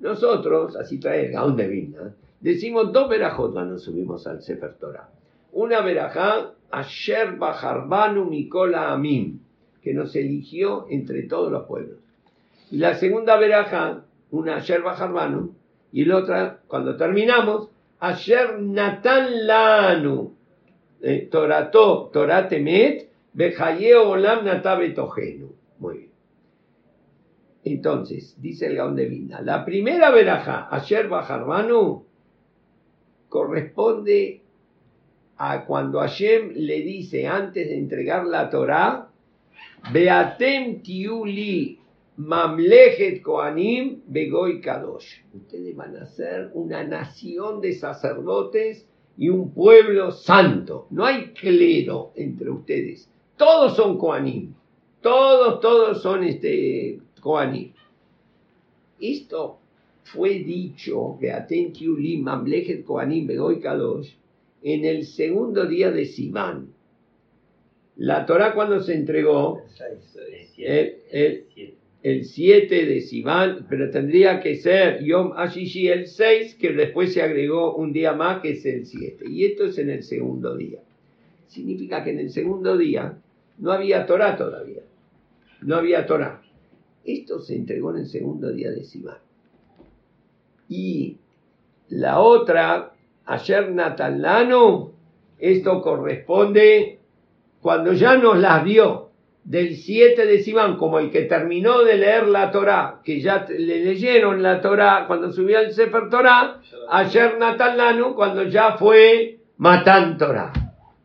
Nosotros, 0.00 0.76
así 0.76 0.98
trae 0.98 1.26
el 1.26 1.32
Gaón 1.32 1.56
de 1.56 1.68
Vilna, 1.68 2.14
decimos 2.40 2.92
dos 2.92 3.08
verajot 3.08 3.52
cuando 3.52 3.78
subimos 3.78 4.26
al 4.26 4.42
Sefer 4.42 4.74
Torah. 4.74 5.10
Una 5.52 5.80
verajá, 5.80 6.52
Asher 6.70 7.36
Bajarbanu 7.36 8.24
Mikola 8.24 8.92
Amim, 8.92 9.40
que 9.82 9.92
nos 9.92 10.14
eligió 10.16 10.86
entre 10.88 11.24
todos 11.24 11.50
los 11.50 11.66
pueblos. 11.66 11.98
Y 12.70 12.78
la 12.78 12.94
segunda 12.94 13.36
verajá, 13.36 14.04
una 14.30 14.56
Asher 14.56 14.82
Bajarbanu, 14.82 15.54
y 15.96 16.04
la 16.04 16.18
otra, 16.18 16.60
cuando 16.68 16.94
terminamos, 16.94 17.70
Asher 18.00 18.60
Natan 18.60 19.46
Lanu, 19.46 20.34
eh, 21.00 21.26
Torato, 21.30 22.10
Toratemet, 22.12 23.08
Bejaye 23.32 23.94
Olam 23.94 24.44
Natabetogenu. 24.44 25.54
Muy 25.78 25.96
bien. 25.96 26.10
Entonces, 27.64 28.36
dice 28.38 28.66
el 28.66 28.76
Gaón 28.76 28.94
de 28.94 29.06
Vilna, 29.06 29.40
la 29.40 29.64
primera 29.64 30.10
veraja, 30.10 30.68
Asher 30.70 31.08
Bajarmanu, 31.08 32.04
corresponde 33.30 34.42
a 35.38 35.64
cuando 35.64 36.00
Hashem 36.00 36.52
le 36.56 36.82
dice 36.82 37.26
antes 37.26 37.68
de 37.68 37.78
entregar 37.78 38.26
la 38.26 38.50
Torah, 38.50 39.08
Beatem 39.94 40.82
tiuli 40.82 41.80
mamlechet 42.16 43.22
koanim 43.22 44.02
begoy 44.08 44.60
kadosh. 44.60 45.20
Ustedes 45.34 45.76
van 45.76 45.96
a 45.96 46.06
ser 46.06 46.50
una 46.54 46.84
nación 46.84 47.60
de 47.60 47.74
sacerdotes 47.74 48.86
y 49.16 49.28
un 49.28 49.52
pueblo 49.52 50.12
santo. 50.12 50.86
No 50.90 51.04
hay 51.04 51.32
clero 51.32 52.12
entre 52.16 52.50
ustedes. 52.50 53.08
Todos 53.36 53.76
son 53.76 53.98
koanim. 53.98 54.54
Todos, 55.02 55.60
todos 55.60 56.02
son 56.02 56.24
este 56.24 57.00
koanim. 57.20 57.72
Esto 59.00 59.58
fue 60.04 60.30
dicho, 60.40 61.16
Beatem 61.20 61.72
tiuli 61.72 62.18
mamlechet 62.18 62.84
koanim 62.84 63.26
begoy 63.26 63.60
kadosh 63.60 64.14
en 64.62 64.84
el 64.84 65.04
segundo 65.06 65.66
día 65.66 65.90
de 65.90 66.06
Sivan. 66.06 66.72
La 67.96 68.26
Torah 68.26 68.54
cuando 68.54 68.80
se 68.82 68.94
entregó, 68.94 69.62
el, 70.58 71.46
7 72.02 72.86
de 72.86 73.00
Sivan, 73.00 73.66
pero 73.68 73.90
tendría 73.90 74.40
que 74.40 74.56
ser 74.56 75.02
Yom 75.02 75.32
Ashishi 75.36 75.88
el 75.88 76.06
6, 76.06 76.54
que 76.54 76.72
después 76.72 77.12
se 77.12 77.22
agregó 77.22 77.74
un 77.74 77.92
día 77.92 78.12
más, 78.12 78.40
que 78.40 78.50
es 78.50 78.64
el 78.66 78.86
7. 78.86 79.24
Y 79.28 79.44
esto 79.44 79.64
es 79.64 79.78
en 79.78 79.90
el 79.90 80.02
segundo 80.02 80.56
día. 80.56 80.80
Significa 81.48 82.04
que 82.04 82.10
en 82.10 82.20
el 82.20 82.30
segundo 82.30 82.76
día 82.76 83.18
no 83.58 83.72
había 83.72 84.06
Torah 84.06 84.36
todavía. 84.36 84.82
No 85.62 85.76
había 85.76 86.06
Torah. 86.06 86.42
Esto 87.04 87.40
se 87.40 87.56
entregó 87.56 87.90
en 87.92 88.02
el 88.02 88.06
segundo 88.06 88.52
día 88.52 88.70
de 88.70 88.84
Sivan. 88.84 89.18
Y 90.68 91.16
la 91.88 92.20
otra 92.20 92.92
ayer 93.24 93.70
Natalano, 93.72 94.92
esto 95.38 95.82
corresponde 95.82 96.98
cuando 97.60 97.92
ya 97.92 98.16
nos 98.16 98.38
las 98.38 98.64
dio 98.64 99.05
del 99.46 99.76
7 99.76 100.26
de 100.26 100.42
Sivan, 100.42 100.76
como 100.76 100.98
el 100.98 101.12
que 101.12 101.22
terminó 101.22 101.84
de 101.84 101.96
leer 101.96 102.26
la 102.26 102.50
Torá, 102.50 103.00
que 103.04 103.20
ya 103.20 103.46
le 103.48 103.84
leyeron 103.84 104.42
la 104.42 104.60
Torá 104.60 105.04
cuando 105.06 105.32
subió 105.32 105.60
el 105.60 105.72
Sefer 105.72 106.10
Torá, 106.10 106.60
ayer 106.90 107.38
Natalano, 107.38 108.16
cuando 108.16 108.42
ya 108.42 108.76
fue 108.76 109.38
Matán 109.58 110.18
Torá. 110.18 110.52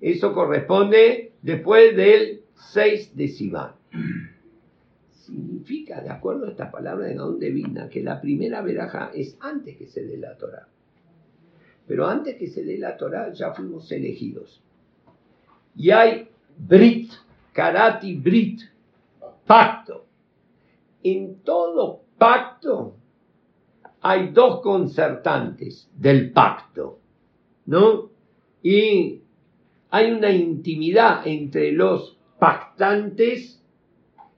Eso 0.02 0.34
corresponde 0.34 1.34
después 1.44 1.96
del 1.96 2.42
6 2.74 3.16
de 3.16 3.28
Sivan. 3.28 3.74
Significa, 5.12 6.02
de 6.02 6.10
acuerdo 6.10 6.48
a 6.48 6.50
esta 6.50 6.72
palabra 6.72 7.06
de 7.06 7.14
dónde 7.14 7.52
vino, 7.52 7.88
que 7.90 8.02
la 8.02 8.20
primera 8.20 8.62
veraja 8.64 9.12
es 9.14 9.38
antes 9.40 9.78
que 9.78 9.86
se 9.86 10.04
dé 10.04 10.18
la 10.18 10.36
Torá. 10.36 10.68
Pero 11.88 12.08
antes 12.08 12.38
que 12.38 12.48
se 12.48 12.64
dé 12.64 12.80
la 12.80 12.98
Torah 12.98 13.32
ya 13.34 13.54
fuimos 13.54 13.92
elegidos. 13.92 14.64
Y 15.76 15.92
hay 15.92 16.28
Brit, 16.58 17.12
Karati 17.54 18.16
Brit, 18.16 18.62
pacto. 19.46 20.06
En 21.04 21.42
todo 21.42 22.02
pacto 22.18 22.96
hay 24.02 24.30
dos 24.30 24.62
concertantes 24.62 25.90
del 25.96 26.32
pacto, 26.32 27.00
¿no? 27.66 28.10
Y 28.64 29.22
hay 29.90 30.12
una 30.12 30.32
intimidad 30.32 31.28
entre 31.28 31.72
los 31.72 32.18
pactantes 32.40 33.62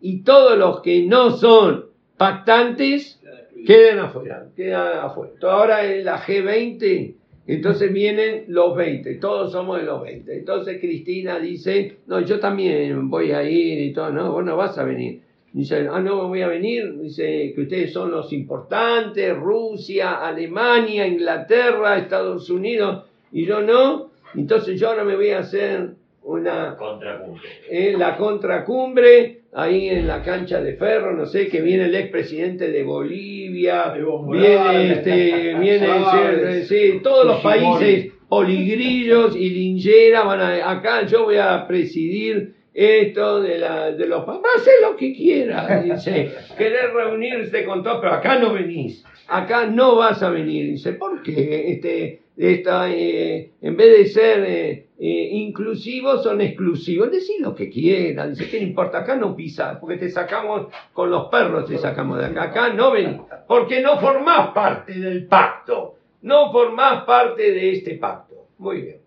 y 0.01 0.21
todos 0.23 0.57
los 0.57 0.81
que 0.81 1.05
no 1.05 1.31
son 1.31 1.85
pactantes 2.17 3.21
quedan 3.65 3.99
afuera, 3.99 4.49
quedan 4.55 4.97
afuera. 4.99 5.33
Ahora 5.43 5.85
en 5.85 6.05
la 6.05 6.21
G20 6.21 7.15
entonces 7.45 7.91
vienen 7.91 8.45
los 8.47 8.75
20, 8.75 9.15
todos 9.15 9.51
somos 9.51 9.77
de 9.77 9.83
los 9.83 10.01
20. 10.01 10.37
Entonces 10.37 10.79
Cristina 10.79 11.39
dice, 11.39 11.97
no, 12.07 12.21
yo 12.21 12.39
también 12.39 13.09
voy 13.09 13.31
a 13.31 13.43
ir 13.43 13.81
y 13.81 13.93
todo, 13.93 14.11
no, 14.11 14.31
vos 14.31 14.45
no 14.45 14.55
vas 14.55 14.77
a 14.77 14.83
venir. 14.83 15.21
Dice, 15.51 15.87
ah, 15.91 15.99
no 15.99 16.29
voy 16.29 16.41
a 16.41 16.47
venir, 16.47 16.97
dice 16.99 17.51
que 17.53 17.61
ustedes 17.61 17.93
son 17.93 18.09
los 18.09 18.33
importantes, 18.33 19.37
Rusia, 19.37 20.25
Alemania, 20.25 21.05
Inglaterra, 21.05 21.97
Estados 21.97 22.49
Unidos, 22.49 23.05
y 23.31 23.45
yo 23.45 23.61
no. 23.61 24.09
Entonces 24.35 24.79
yo 24.79 24.89
ahora 24.89 25.03
me 25.03 25.15
voy 25.15 25.29
a 25.29 25.39
hacer 25.39 25.91
una 26.23 26.75
contracumbre. 26.75 27.49
Eh, 27.69 27.95
la 27.97 28.17
contracumbre 28.17 29.42
ahí 29.55 29.89
en 29.89 30.07
la 30.07 30.21
cancha 30.23 30.61
de 30.61 30.73
Ferro, 30.73 31.13
no 31.15 31.25
sé, 31.25 31.47
que 31.47 31.61
viene 31.61 31.85
el 31.85 31.95
expresidente 31.95 32.71
de 32.71 32.83
Bolivia, 32.83 33.93
viene, 33.93 34.93
este, 34.93 35.55
viene 35.55 36.63
sí, 36.63 36.99
todos 37.03 37.25
los 37.25 37.41
países, 37.41 38.11
Oligrillos 38.29 39.35
y 39.35 39.49
Lingera 39.51 40.23
van 40.23 40.41
a, 40.41 40.71
acá 40.71 41.05
yo 41.05 41.25
voy 41.25 41.37
a 41.37 41.67
presidir 41.67 42.55
esto 42.73 43.41
de, 43.41 43.59
la, 43.59 43.91
de 43.91 44.07
los 44.07 44.27
va 44.27 44.33
a 44.33 44.59
hacer 44.59 44.73
lo 44.81 44.97
que 44.97 45.13
quiera, 45.13 45.83
dice, 45.83 46.31
querer 46.57 46.91
reunirse 46.91 47.63
con 47.63 47.83
todos, 47.83 47.99
pero 48.01 48.13
acá 48.13 48.39
no 48.39 48.53
venís, 48.53 49.05
acá 49.27 49.67
no 49.67 49.97
vas 49.97 50.23
a 50.23 50.31
venir, 50.31 50.71
dice, 50.71 50.93
¿por 50.93 51.21
qué? 51.21 51.73
Este, 51.73 52.21
esta, 52.35 52.91
eh, 52.91 53.51
en 53.61 53.77
vez 53.77 53.97
de 53.97 54.05
ser 54.07 54.43
eh, 54.47 54.85
eh, 55.05 55.31
inclusivos, 55.33 56.23
son 56.23 56.39
exclusivos. 56.39 57.11
Decir 57.11 57.41
lo 57.41 57.53
que 57.53 57.69
quieran, 57.69 58.29
dice, 58.29 58.49
¿qué 58.49 58.59
importa? 58.59 58.99
Acá 58.99 59.17
no 59.17 59.35
pisas, 59.35 59.77
porque 59.79 59.97
te 59.97 60.09
sacamos 60.09 60.67
con 60.93 61.11
los 61.11 61.27
perros, 61.27 61.67
te 61.67 61.77
sacamos 61.77 62.19
de 62.19 62.27
acá. 62.27 62.43
Acá 62.43 62.73
no 62.73 62.89
ven, 62.91 63.21
porque 63.45 63.81
no 63.81 63.99
formás 63.99 64.53
parte 64.53 64.93
del 64.93 65.27
pacto, 65.27 65.97
no 66.21 66.53
formás 66.53 67.03
parte 67.03 67.51
de 67.51 67.73
este 67.73 67.97
pacto. 67.97 68.47
Muy 68.59 68.81
bien. 68.81 68.97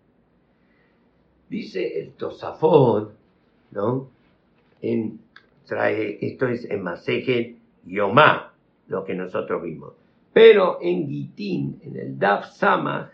Dice 1.49 1.99
el 1.99 2.11
Tosafón, 2.11 3.13
¿no? 3.71 4.11
En, 4.83 5.19
trae, 5.65 6.19
esto 6.21 6.47
es 6.47 6.69
en 6.69 6.83
Masejet 6.83 7.55
Yomá, 7.87 8.53
lo 8.87 9.03
que 9.03 9.15
nosotros 9.15 9.63
vimos. 9.63 9.93
Pero 10.31 10.77
en 10.79 11.07
Gitín, 11.07 11.79
en 11.81 11.97
el 11.97 12.19
Daf 12.19 12.51
Samach, 12.51 13.09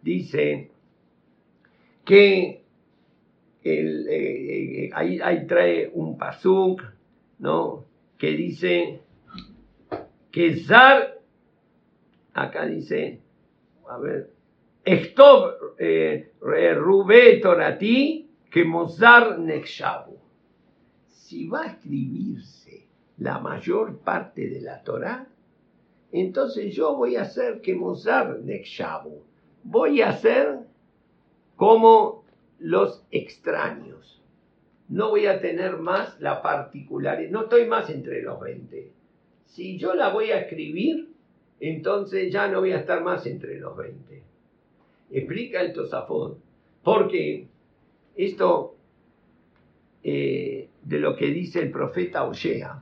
dice 0.00 0.69
que 2.10 2.64
el, 3.62 4.08
eh, 4.08 4.86
eh, 4.86 4.90
ahí, 4.92 5.46
trae 5.46 5.88
un 5.94 6.18
pasuk, 6.18 6.82
¿no? 7.38 7.84
Que 8.18 8.32
dice 8.32 9.00
que 10.32 10.56
Zar, 10.56 11.20
acá 12.34 12.66
dice, 12.66 13.20
a 13.88 13.96
ver, 13.98 14.32
Estob 14.84 15.76
eh, 15.78 16.32
Rubé 16.40 17.36
Torati 17.40 18.28
que 18.50 18.64
Mozar 18.64 19.38
Nekshabu. 19.38 20.18
Si 21.06 21.46
va 21.46 21.62
a 21.62 21.66
escribirse 21.66 22.88
la 23.18 23.38
mayor 23.38 24.00
parte 24.00 24.48
de 24.48 24.62
la 24.62 24.82
Torah, 24.82 25.28
entonces 26.10 26.74
yo 26.74 26.96
voy 26.96 27.14
a 27.14 27.22
hacer 27.22 27.60
que 27.60 27.76
Mozar 27.76 28.40
Nekshabu 28.40 29.22
voy 29.62 30.02
a 30.02 30.12
ser 30.14 30.69
como 31.60 32.24
los 32.58 33.04
extraños. 33.10 34.18
No 34.88 35.10
voy 35.10 35.26
a 35.26 35.42
tener 35.42 35.76
más 35.76 36.18
la 36.18 36.40
particularidad, 36.40 37.30
no 37.30 37.42
estoy 37.42 37.66
más 37.66 37.90
entre 37.90 38.22
los 38.22 38.40
20. 38.40 38.90
Si 39.44 39.76
yo 39.76 39.92
la 39.92 40.08
voy 40.08 40.30
a 40.30 40.40
escribir, 40.40 41.10
entonces 41.60 42.32
ya 42.32 42.48
no 42.48 42.60
voy 42.60 42.72
a 42.72 42.78
estar 42.78 43.02
más 43.02 43.26
entre 43.26 43.60
los 43.60 43.76
20. 43.76 44.22
Explica 45.10 45.60
el 45.60 45.74
Tosafón. 45.74 46.36
Porque 46.82 47.46
esto 48.16 48.76
eh, 50.02 50.66
de 50.82 50.98
lo 50.98 51.14
que 51.14 51.26
dice 51.26 51.60
el 51.60 51.70
profeta 51.70 52.24
Oshea, 52.24 52.80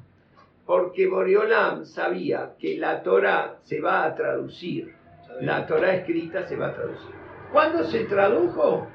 porque 0.67 1.09
Boriolam 1.09 1.85
sabía 1.85 2.55
que 2.61 2.79
la 2.79 3.03
Torah 3.03 3.59
se 3.65 3.81
va 3.81 4.05
a 4.05 4.15
traducir 4.15 4.95
la 5.41 5.67
Torah 5.67 5.95
escrita 5.95 6.47
se 6.49 6.57
va 6.57 6.69
a 6.69 6.75
traducir. 6.75 7.18
Cuando 7.53 7.85
se 7.85 8.05
tradujo, 8.05 8.87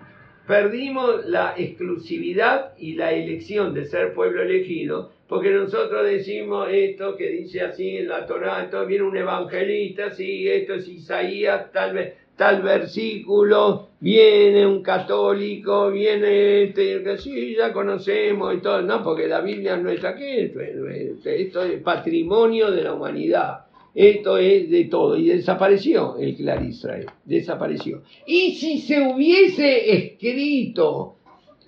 perdimos 0.48 1.26
la 1.26 1.56
exclusividad 1.58 2.74
y 2.78 2.94
la 2.94 3.12
elección 3.12 3.74
de 3.74 3.86
ser 3.86 4.14
pueblo 4.14 4.44
elegido, 4.44 5.12
porque 5.28 5.50
nosotros 5.50 6.06
decimos 6.06 6.68
esto 6.72 7.16
que 7.16 7.30
dice 7.30 7.62
así 7.62 7.98
en 7.98 8.10
la 8.10 8.28
Torah, 8.28 8.64
esto 8.64 8.86
viene 8.86 9.06
un 9.06 9.18
evangelista, 9.18 10.12
sí, 10.12 10.48
esto 10.48 10.76
es 10.76 10.88
Isaías, 10.88 11.72
tal 11.72 11.94
vez 11.94 12.14
tal 12.36 12.62
versículo, 12.62 13.90
viene 14.00 14.66
un 14.66 14.82
católico, 14.82 15.92
viene 15.92 16.64
este, 16.64 17.04
que 17.04 17.18
sí, 17.18 17.56
ya 17.56 17.72
conocemos 17.72 18.56
y 18.56 18.58
todo, 18.58 18.82
no, 18.82 19.04
porque 19.04 19.28
la 19.28 19.42
Biblia 19.42 19.78
no 19.78 19.90
es 19.90 20.04
aquí, 20.04 20.52
esto 21.24 21.64
es 21.64 21.82
patrimonio 21.82 22.72
de 22.72 22.84
la 22.84 22.94
humanidad. 22.94 23.66
Esto 23.94 24.38
es 24.38 24.70
de 24.70 24.86
todo. 24.86 25.16
Y 25.16 25.28
desapareció 25.28 26.18
el 26.18 26.36
Clar 26.36 26.64
Israel. 26.64 27.06
Desapareció. 27.26 28.04
Y 28.26 28.56
si 28.56 28.80
se 28.80 29.02
hubiese 29.02 29.94
escrito 29.94 31.16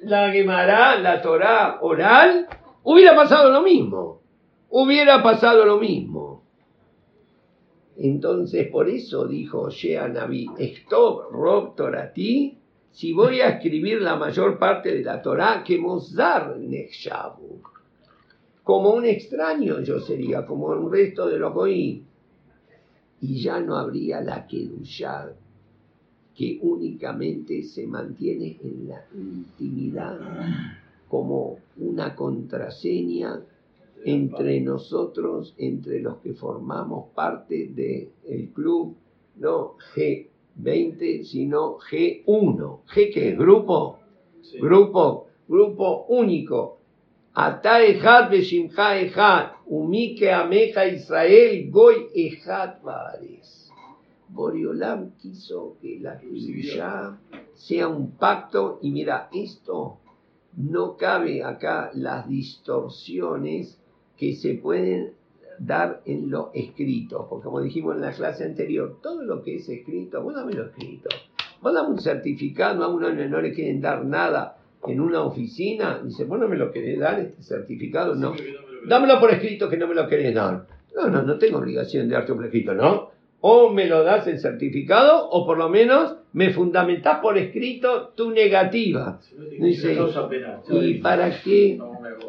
la 0.02 0.32
Gemara, 0.32 1.00
la 1.00 1.22
Torah 1.22 1.80
oral, 1.82 2.48
hubiera 2.84 3.16
pasado 3.16 3.52
lo 3.52 3.62
mismo. 3.62 4.22
hubiera 4.70 5.24
pasado 5.24 5.66
lo 5.66 5.78
mismo. 5.78 6.44
Entonces, 7.98 8.68
por 8.68 8.90
eso 8.90 9.26
dijo 9.26 9.70
Shea 9.70 10.08
Naví, 10.10 10.50
Stop 10.58 11.32
Rob 11.32 11.76
Torati, 11.76 12.58
si 12.92 13.14
voy 13.14 13.40
a 13.40 13.50
escribir 13.50 14.02
la 14.02 14.16
mayor 14.18 14.60
parte 14.60 14.94
de 14.94 15.04
la 15.04 15.22
Torah, 15.22 15.64
que 15.66 15.78
Mozar 15.78 16.58
Nechshabu. 16.58 17.62
Como 18.64 18.92
un 18.92 19.06
extraño 19.06 19.82
yo 19.82 20.00
sería, 20.00 20.46
como 20.46 20.74
el 20.74 20.90
resto 20.90 21.28
de 21.28 21.38
los 21.38 21.56
oí. 21.56 22.04
Y 23.22 23.42
ya 23.42 23.60
no 23.60 23.78
habría 23.78 24.22
la 24.22 24.46
Kedushah, 24.46 25.34
que 26.36 26.60
únicamente 26.62 27.64
se 27.64 27.88
mantiene 27.88 28.58
en 28.62 28.90
la 28.90 29.06
intimidad 29.14 30.20
como 31.08 31.58
una 31.78 32.14
contraseña 32.16 33.42
entre 34.04 34.62
nosotros, 34.62 35.56
entre 35.58 36.02
los 36.02 36.18
que 36.18 36.34
formamos 36.34 37.10
parte 37.16 37.68
del 37.68 38.50
club, 38.54 38.96
no 39.38 39.76
G20, 39.96 41.24
sino 41.24 41.78
G1. 41.80 42.80
¿G 42.86 43.14
qué 43.14 43.30
es? 43.30 43.38
¿Grupo? 43.38 44.00
Grupo, 44.60 45.28
grupo 45.48 46.06
único. 46.10 46.78
Ata 47.38 47.84
Ejad 47.84 48.30
Beshimcha 48.30 48.98
Ejad, 48.98 49.52
Umike 49.68 50.32
Ameja 50.32 50.88
Israel, 50.88 51.70
Goy 51.70 52.08
Ejad 52.16 52.82
Vares. 52.82 53.70
Boriolam 54.30 55.12
quiso 55.18 55.76
que 55.82 56.00
la 56.00 56.18
ya 56.22 57.18
sea 57.54 57.90
un 57.90 58.12
pacto, 58.12 58.80
y 58.82 58.92
mira, 58.92 59.28
esto 59.34 59.98
no 60.56 60.96
cabe 60.96 61.44
acá 61.44 61.92
las 61.94 62.26
distorsiones 62.30 63.82
que 64.16 64.36
se 64.36 64.54
pueden 64.54 65.12
dar 65.60 66.02
en 66.06 66.30
lo 66.32 66.52
escrito, 66.54 67.28
porque 67.30 67.46
como 67.46 67.60
dijimos 67.60 67.96
en 67.96 68.02
la 68.02 68.14
clase 68.14 68.46
anterior, 68.46 69.00
todo 69.04 69.24
lo 69.24 69.44
que 69.44 69.58
es 69.58 69.68
escrito, 69.68 70.24
vos 70.24 70.36
dame 70.36 70.54
lo 70.54 70.68
escrito, 70.68 71.10
vos 71.62 71.74
dame 71.74 71.90
un 71.90 72.00
certificado, 72.00 72.82
a 72.82 72.88
uno 72.88 73.12
no 73.12 73.42
le 73.42 73.54
quieren 73.54 73.82
dar 73.82 74.06
nada 74.06 74.55
en 74.88 75.00
una 75.00 75.22
oficina, 75.24 76.02
dice, 76.04 76.26
vos 76.26 76.40
no 76.40 76.48
me 76.48 76.58
lo 76.58 76.72
querés 76.72 77.00
dar 77.00 77.20
este 77.20 77.42
certificado, 77.42 78.16
no, 78.16 78.34
dámelo 78.88 79.20
por 79.20 79.32
escrito 79.32 79.70
que 79.70 79.78
no 79.78 79.88
me 79.88 79.96
lo 79.96 80.08
querés 80.08 80.34
dar. 80.34 80.66
No, 80.96 81.10
no, 81.10 81.24
no 81.24 81.38
tengo 81.38 81.60
obligación 81.60 82.08
de 82.08 82.16
darte 82.16 82.34
por 82.34 82.46
escrito, 82.46 82.74
no. 82.74 83.12
O 83.42 83.70
me 83.70 83.86
lo 83.86 84.04
das 84.04 84.26
en 84.28 84.40
certificado, 84.40 85.30
o 85.30 85.46
por 85.46 85.58
lo 85.58 85.70
menos 85.70 86.16
me 86.34 86.52
fundamentás 86.52 87.20
por 87.20 87.38
escrito 87.38 88.14
tu 88.16 88.32
negativa. 88.32 89.20
Dice, 89.60 89.98
¿y 90.72 90.96
para 90.96 91.42
qué? 91.42 91.78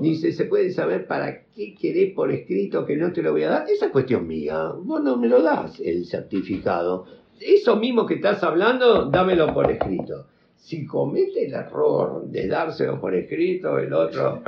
Dice, 0.00 0.32
¿se 0.32 0.44
puede 0.44 0.70
saber 0.72 1.06
para 1.06 1.44
qué 1.54 1.74
querés 1.74 2.12
por 2.12 2.30
escrito 2.30 2.84
que 2.84 2.96
no 2.96 3.12
te 3.12 3.22
lo 3.22 3.32
voy 3.32 3.44
a 3.44 3.50
dar? 3.50 3.70
Esa 3.70 3.86
es 3.86 3.92
cuestión 3.92 4.26
mía. 4.26 4.72
Vos 4.76 5.02
no 5.02 5.16
me 5.16 5.28
lo 5.28 5.40
das 5.40 5.80
el 5.80 6.04
certificado. 6.06 7.06
Eso 7.40 7.76
mismo 7.76 8.04
que 8.04 8.14
estás 8.14 8.42
hablando, 8.42 9.06
dámelo 9.06 9.54
por 9.54 9.70
escrito. 9.70 10.26
Si 10.66 10.84
comete 10.84 11.46
el 11.46 11.54
error 11.54 12.24
de 12.26 12.48
dárselo 12.48 13.00
por 13.00 13.14
escrito, 13.14 13.78
el 13.78 13.92
otro, 13.92 14.42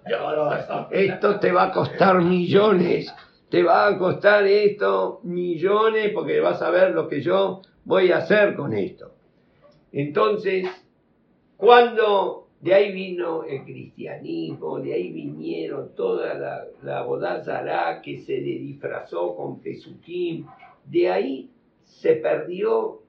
esto 0.90 1.40
te 1.40 1.50
va 1.50 1.68
a 1.68 1.72
costar 1.72 2.20
millones. 2.20 3.10
Te 3.48 3.62
va 3.62 3.86
a 3.86 3.96
costar 3.96 4.46
esto 4.46 5.20
millones 5.22 6.10
porque 6.12 6.40
vas 6.40 6.60
a 6.60 6.68
ver 6.68 6.90
lo 6.90 7.08
que 7.08 7.22
yo 7.22 7.62
voy 7.86 8.12
a 8.12 8.18
hacer 8.18 8.54
con 8.54 8.74
esto. 8.74 9.12
Entonces, 9.92 10.68
cuando 11.56 12.48
de 12.60 12.74
ahí 12.74 12.92
vino 12.92 13.44
el 13.44 13.64
cristianismo, 13.64 14.78
de 14.78 14.92
ahí 14.92 15.10
vinieron 15.10 15.94
toda 15.94 16.34
la, 16.34 16.66
la 16.82 17.02
bodazara 17.04 18.02
que 18.02 18.20
se 18.20 18.34
le 18.34 18.58
disfrazó 18.58 19.34
con 19.34 19.60
Pesukim, 19.60 20.44
de 20.84 21.08
ahí 21.08 21.50
se 21.84 22.16
perdió 22.16 23.01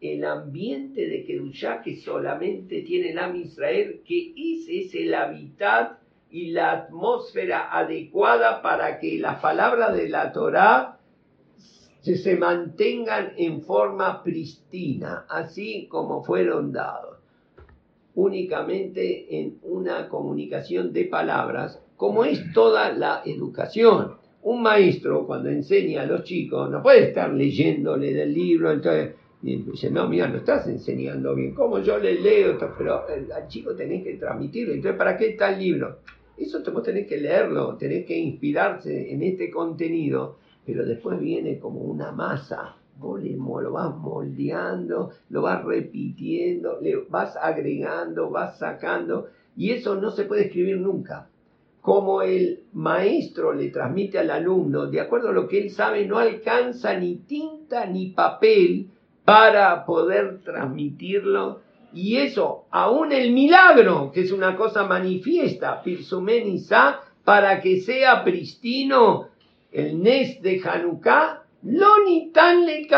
el 0.00 0.24
ambiente 0.24 1.06
de 1.06 1.24
Kedushá 1.24 1.82
que 1.82 1.96
solamente 1.96 2.82
tiene 2.82 3.10
el 3.10 3.18
Am 3.18 3.36
Israel, 3.36 4.00
que 4.06 4.32
ese 4.36 4.80
es 4.80 4.94
el 4.94 5.14
hábitat 5.14 5.98
y 6.30 6.52
la 6.52 6.72
atmósfera 6.72 7.76
adecuada 7.76 8.62
para 8.62 8.98
que 8.98 9.18
las 9.18 9.40
palabras 9.40 9.94
de 9.94 10.08
la 10.08 10.32
Torá 10.32 10.98
se, 12.00 12.16
se 12.16 12.36
mantengan 12.36 13.32
en 13.36 13.62
forma 13.62 14.22
pristina, 14.22 15.26
así 15.28 15.86
como 15.88 16.22
fueron 16.22 16.72
dados 16.72 17.20
únicamente 18.14 19.40
en 19.40 19.58
una 19.62 20.08
comunicación 20.08 20.92
de 20.92 21.04
palabras, 21.04 21.80
como 21.96 22.24
es 22.24 22.52
toda 22.52 22.92
la 22.92 23.22
educación. 23.24 24.16
Un 24.42 24.62
maestro 24.62 25.26
cuando 25.26 25.50
enseña 25.50 26.02
a 26.02 26.06
los 26.06 26.24
chicos 26.24 26.70
no 26.70 26.82
puede 26.82 27.08
estar 27.08 27.32
leyéndole 27.32 28.12
del 28.12 28.32
libro, 28.32 28.72
entonces 28.72 29.14
dice, 29.42 29.90
no, 29.90 30.08
mira, 30.08 30.28
no 30.28 30.38
estás 30.38 30.66
enseñando 30.68 31.34
bien, 31.34 31.54
como 31.54 31.78
yo 31.80 31.98
le 31.98 32.20
leo, 32.20 32.58
pero 32.76 33.04
al 33.08 33.48
chico 33.48 33.74
tenés 33.74 34.04
que 34.04 34.14
transmitirlo, 34.14 34.74
entonces 34.74 34.98
¿para 34.98 35.16
qué 35.16 35.36
el 35.38 35.58
libro? 35.58 35.98
Eso 36.36 36.62
vos 36.72 36.82
tenés 36.82 37.06
que 37.06 37.18
leerlo, 37.18 37.76
tenés 37.76 38.06
que 38.06 38.16
inspirarse 38.16 39.12
en 39.12 39.22
este 39.22 39.50
contenido, 39.50 40.38
pero 40.64 40.84
después 40.84 41.18
viene 41.20 41.58
como 41.58 41.80
una 41.80 42.12
masa 42.12 42.76
vos 43.00 43.22
lo 43.62 43.72
vas 43.72 43.96
moldeando, 43.96 45.10
lo 45.30 45.42
vas 45.42 45.64
repitiendo, 45.64 46.78
le 46.80 46.96
vas 47.08 47.36
agregando, 47.36 48.30
vas 48.30 48.58
sacando, 48.58 49.28
y 49.56 49.70
eso 49.70 49.94
no 49.94 50.10
se 50.10 50.24
puede 50.24 50.46
escribir 50.46 50.78
nunca. 50.78 51.28
Como 51.80 52.20
el 52.20 52.64
maestro 52.74 53.54
le 53.54 53.70
transmite 53.70 54.18
al 54.18 54.30
alumno, 54.30 54.86
de 54.86 55.00
acuerdo 55.00 55.30
a 55.30 55.32
lo 55.32 55.48
que 55.48 55.62
él 55.62 55.70
sabe, 55.70 56.06
no 56.06 56.18
alcanza 56.18 56.94
ni 56.98 57.16
tinta 57.16 57.86
ni 57.86 58.10
papel 58.10 58.90
para 59.30 59.84
poder 59.84 60.40
transmitirlo. 60.42 61.60
Y 61.94 62.16
eso, 62.16 62.64
aún 62.72 63.12
el 63.12 63.32
milagro, 63.32 64.10
que 64.10 64.22
es 64.22 64.32
una 64.32 64.56
cosa 64.56 64.82
manifiesta, 64.88 65.84
para 67.24 67.60
que 67.60 67.80
sea 67.80 68.24
pristino 68.24 69.28
el 69.70 70.02
Nes 70.02 70.42
de 70.42 70.60
Hanukkah, 70.60 71.44
lo 71.62 72.04
ni 72.04 72.32
tan 72.32 72.66
le 72.66 72.88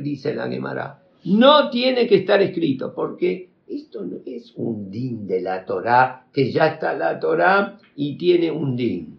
dice 0.00 0.34
la 0.34 0.48
Gemara. 0.48 1.02
No 1.24 1.68
tiene 1.68 2.06
que 2.06 2.16
estar 2.16 2.40
escrito, 2.40 2.94
porque 2.94 3.50
esto 3.68 4.02
no 4.02 4.16
es 4.24 4.54
un 4.56 4.90
din 4.90 5.26
de 5.26 5.42
la 5.42 5.66
Torá, 5.66 6.24
que 6.32 6.50
ya 6.50 6.68
está 6.68 6.94
la 6.94 7.20
Torá 7.20 7.78
y 7.96 8.16
tiene 8.16 8.50
un 8.50 8.76
din. 8.76 9.18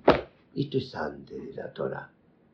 Esto 0.55 0.79
es 0.79 0.95
antes 0.95 1.37
de 1.37 1.53
la 1.53 1.71
Torá. 1.71 2.09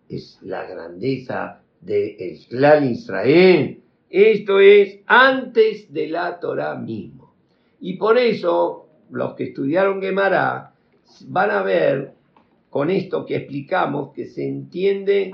Es 0.09 0.39
la 0.41 0.65
grandeza 0.65 1.61
del 1.79 2.37
clan 2.49 2.91
Israel. 2.91 3.79
Esto 4.09 4.59
es 4.59 4.99
antes 5.05 5.93
de 5.93 6.07
la 6.07 6.39
Torá 6.39 6.75
mismo. 6.75 7.33
Y 7.79 7.97
por 7.97 8.17
eso 8.17 8.87
los 9.11 9.35
que 9.35 9.45
estudiaron 9.45 10.01
Gemara 10.01 10.73
van 11.27 11.51
a 11.51 11.63
ver 11.63 12.13
con 12.69 12.89
esto 12.89 13.25
que 13.25 13.35
explicamos 13.35 14.13
que 14.13 14.25
se 14.25 14.47
entiende 14.47 15.33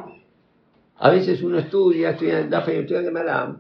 a 0.97 1.09
veces 1.09 1.43
uno 1.43 1.59
estudia, 1.59 2.11
estudia 2.11 2.39
en 2.39 2.49
Dafe, 2.49 2.79
estudia 2.79 2.99
en 2.99 3.05
Gemara, 3.05 3.59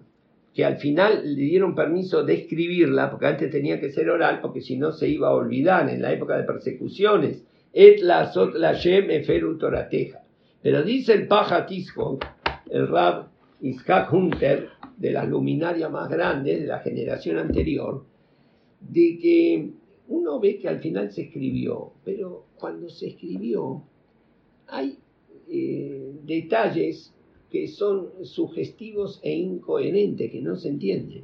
que 0.53 0.63
al 0.63 0.77
final 0.77 1.21
le 1.35 1.41
dieron 1.41 1.75
permiso 1.75 2.23
de 2.23 2.33
escribirla, 2.33 3.11
porque 3.11 3.27
antes 3.27 3.51
tenía 3.51 3.79
que 3.79 3.91
ser 3.91 4.09
oral, 4.09 4.39
porque 4.41 4.61
si 4.61 4.77
no 4.77 4.93
se 4.93 5.09
iba 5.09 5.27
a 5.27 5.33
olvidar 5.33 5.89
en 5.89 6.01
la 6.01 6.13
época 6.13 6.37
de 6.37 6.43
persecuciones. 6.43 7.43
Et 7.73 7.99
la 7.99 8.31
sot 8.31 8.55
la 8.55 8.71
shem 8.71 9.11
eferu 9.11 9.57
torateja. 9.57 10.21
Pero 10.61 10.81
dice 10.81 11.11
el 11.11 11.27
Paja 11.27 11.67
el 12.69 12.87
Rab 12.87 13.27
Iskak 13.61 14.11
Hunter, 14.13 14.69
de 14.97 15.11
las 15.11 15.27
luminarias 15.27 15.91
más 15.91 16.09
grandes 16.09 16.61
de 16.61 16.67
la 16.67 16.79
generación 16.79 17.37
anterior, 17.37 18.05
de 18.79 19.17
que 19.21 19.69
uno 20.07 20.39
ve 20.39 20.59
que 20.59 20.67
al 20.67 20.79
final 20.79 21.11
se 21.11 21.23
escribió, 21.23 21.93
pero 22.03 22.45
cuando 22.55 22.89
se 22.89 23.07
escribió 23.07 23.83
hay 24.67 24.97
eh, 25.49 26.11
detalles 26.23 27.13
que 27.49 27.67
son 27.67 28.09
sugestivos 28.23 29.19
e 29.23 29.33
incoherentes, 29.33 30.31
que 30.31 30.41
no 30.41 30.55
se 30.55 30.69
entienden. 30.69 31.23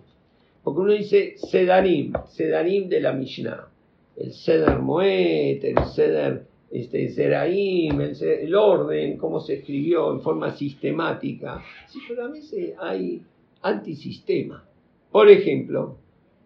Porque 0.63 0.81
uno 0.81 0.93
dice 0.93 1.35
Sedarim, 1.37 2.13
Sedarim 2.29 2.87
de 2.87 3.01
la 3.01 3.13
Mishnah, 3.13 3.71
el 4.15 4.31
Seder 4.31 4.79
Moed, 4.79 5.63
el 5.63 5.85
Seder 5.85 6.47
este, 6.71 7.09
Seraim, 7.09 7.99
el, 8.01 8.55
orden, 8.55 9.17
cómo 9.17 9.39
se 9.39 9.55
escribió 9.55 10.11
en 10.13 10.21
forma 10.21 10.55
sistemática. 10.55 11.63
Sí, 11.87 11.99
pero 12.07 12.25
a 12.25 12.29
veces 12.29 12.73
hay 12.79 13.21
antisistema. 13.61 14.63
Por 15.11 15.29
ejemplo, 15.29 15.97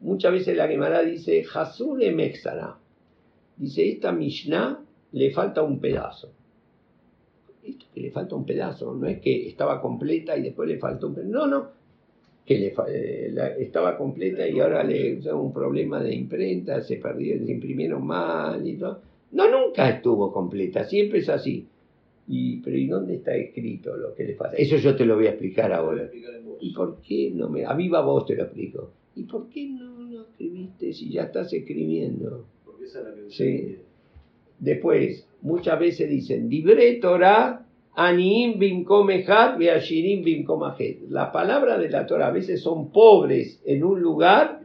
muchas 0.01 0.31
veces 0.31 0.57
la 0.57 0.67
Gemara 0.67 1.01
dice 1.01 1.45
Hasure 1.53 2.11
Mexara. 2.11 2.77
Dice, 3.57 3.88
esta 3.88 4.11
Mishnah 4.11 4.79
le 5.11 5.31
falta 5.31 5.61
un 5.61 5.79
pedazo 5.79 6.31
que 7.93 8.01
le 8.01 8.11
falta 8.11 8.35
un 8.35 8.45
pedazo, 8.45 8.93
no 8.93 9.07
es 9.07 9.19
que 9.19 9.47
estaba 9.47 9.81
completa 9.81 10.38
y 10.38 10.43
después 10.43 10.69
le 10.69 10.77
faltó 10.77 11.07
un 11.07 11.15
pedazo, 11.15 11.31
no, 11.31 11.47
no, 11.47 11.67
que 12.45 12.59
le, 12.59 12.73
eh, 12.88 13.55
estaba 13.59 13.97
completa 13.97 14.47
y 14.47 14.59
ahora 14.59 14.83
le 14.83 15.17
un 15.33 15.51
problema 15.51 16.01
de 16.01 16.13
imprenta, 16.13 16.81
se 16.81 16.97
perdió, 16.97 17.43
se 17.43 17.51
imprimieron 17.51 18.05
mal 18.05 18.65
y 18.67 18.75
todo. 18.75 19.01
No, 19.31 19.49
nunca 19.49 19.89
estuvo 19.89 20.31
completa, 20.31 20.85
siempre 20.85 21.19
es 21.19 21.29
así. 21.29 21.67
Y, 22.27 22.57
pero 22.61 22.77
¿y 22.77 22.88
dónde 22.88 23.15
está 23.15 23.35
escrito 23.35 23.95
lo 23.95 24.15
que 24.15 24.23
le 24.23 24.33
pasa? 24.33 24.55
Eso 24.57 24.77
yo 24.77 24.95
te 24.95 25.05
lo 25.05 25.15
voy 25.15 25.27
a 25.27 25.31
explicar 25.31 25.71
ahora. 25.71 26.09
¿Y 26.59 26.73
por 26.73 26.99
qué 27.01 27.31
no 27.33 27.49
me.? 27.49 27.65
A 27.65 27.73
viva 27.73 28.01
voz 28.01 28.25
te 28.25 28.35
lo 28.35 28.43
explico. 28.43 28.91
¿Y 29.15 29.23
por 29.23 29.47
qué 29.49 29.67
no 29.69 30.01
lo 30.01 30.23
escribiste 30.23 30.93
si 30.93 31.11
ya 31.11 31.23
estás 31.23 31.53
escribiendo? 31.53 32.45
Porque 32.65 32.85
esa 32.85 32.99
es 32.99 33.05
la 33.05 33.15
que 33.15 33.29
Sí. 33.29 33.77
Después, 34.59 35.27
muchas 35.41 35.79
veces 35.79 36.09
dicen, 36.09 36.49
Dibre 36.49 36.95
Torah, 36.95 37.65
Aniim 37.93 38.57
bimkomehat, 38.57 39.57
Beashirim 39.57 40.23
bimkomahet. 40.23 41.09
Las 41.09 41.29
palabras 41.31 41.79
de 41.79 41.89
la 41.89 42.05
Torah 42.05 42.27
a 42.27 42.31
veces 42.31 42.61
son 42.61 42.91
pobres 42.91 43.61
en 43.65 43.83
un 43.83 44.01
lugar 44.01 44.64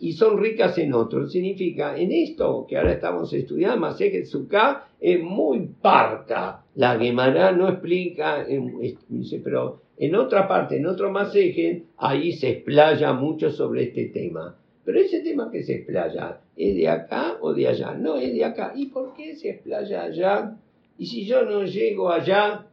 y 0.00 0.12
son 0.12 0.38
ricas 0.38 0.76
en 0.78 0.92
otro. 0.92 1.28
Significa, 1.28 1.96
en 1.96 2.12
esto 2.12 2.66
que 2.68 2.76
ahora 2.76 2.92
estamos 2.92 3.32
estudiando, 3.32 3.78
Masejet 3.78 4.26
Sukkah, 4.26 4.88
es 5.00 5.22
muy 5.22 5.68
parca. 5.80 6.64
La 6.74 6.98
Gemara 6.98 7.52
no 7.52 7.68
explica, 7.68 8.44
dice, 9.08 9.40
pero 9.42 9.80
en 9.96 10.14
otra 10.14 10.46
parte, 10.46 10.76
en 10.76 10.86
otro 10.86 11.10
Masejet, 11.10 11.84
ahí 11.96 12.32
se 12.32 12.50
explaya 12.50 13.12
mucho 13.12 13.50
sobre 13.50 13.84
este 13.84 14.06
tema. 14.06 14.56
Pero 14.84 15.00
ese 15.00 15.20
tema 15.20 15.50
que 15.50 15.64
se 15.64 15.76
explaya, 15.76 16.40
¿es 16.56 16.76
de 16.76 16.88
acá 16.88 17.38
o 17.40 17.52
de 17.52 17.66
allá? 17.66 17.94
No, 17.94 18.16
es 18.16 18.32
de 18.32 18.44
acá. 18.44 18.72
¿Y 18.76 18.86
por 18.86 19.14
qué 19.14 19.34
se 19.34 19.50
explaya 19.50 20.04
allá? 20.04 20.56
Y 20.98 21.06
si 21.06 21.26
yo 21.26 21.44
no 21.44 21.64
llego 21.64 22.10
allá, 22.10 22.65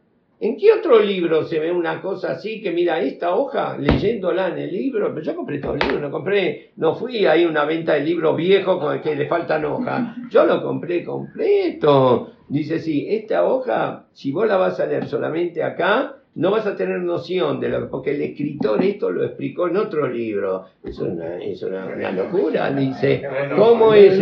¿en 0.43 0.57
qué 0.57 0.73
otro 0.73 0.99
libro 0.99 1.45
se 1.45 1.57
ve 1.57 1.71
una 1.71 2.01
cosa 2.01 2.33
así 2.33 2.61
que 2.61 2.71
mira 2.71 2.99
esta 2.99 3.33
hoja 3.33 3.77
leyéndola 3.77 4.49
en 4.49 4.57
el 4.57 4.73
libro? 4.73 5.13
Pero 5.13 5.25
yo 5.25 5.35
compré 5.35 5.59
todo 5.59 5.75
el 5.75 5.79
libro, 5.79 6.01
no 6.01 6.11
compré, 6.11 6.71
no 6.75 6.95
fui 6.95 7.25
ahí 7.25 7.45
a 7.45 7.47
una 7.47 7.63
venta 7.63 7.93
de 7.93 8.01
libros 8.01 8.35
viejos 8.35 8.77
con 8.77 8.93
el 8.93 9.01
que 9.01 9.15
le 9.15 9.27
faltan 9.27 9.63
hojas. 9.63 10.17
Yo 10.29 10.45
lo 10.45 10.61
compré 10.61 11.05
completo. 11.05 12.33
Dice, 12.49 12.79
sí, 12.79 13.07
esta 13.09 13.45
hoja, 13.45 14.07
si 14.11 14.33
vos 14.33 14.45
la 14.45 14.57
vas 14.57 14.77
a 14.81 14.85
leer 14.85 15.07
solamente 15.07 15.63
acá, 15.63 16.17
no 16.35 16.51
vas 16.51 16.65
a 16.65 16.75
tener 16.75 16.99
noción 17.01 17.59
de 17.59 17.69
lo 17.69 17.89
porque 17.89 18.11
el 18.11 18.21
escritor 18.21 18.83
esto 18.83 19.11
lo 19.11 19.23
explicó 19.23 19.67
en 19.67 19.77
otro 19.77 20.07
libro. 20.07 20.65
Es 20.83 20.97
una, 20.99 21.37
es 21.43 21.61
una, 21.61 21.85
una 21.85 22.11
locura, 22.11 22.71
dice. 22.71 23.23
¿Cómo 23.55 23.93
es? 23.93 24.19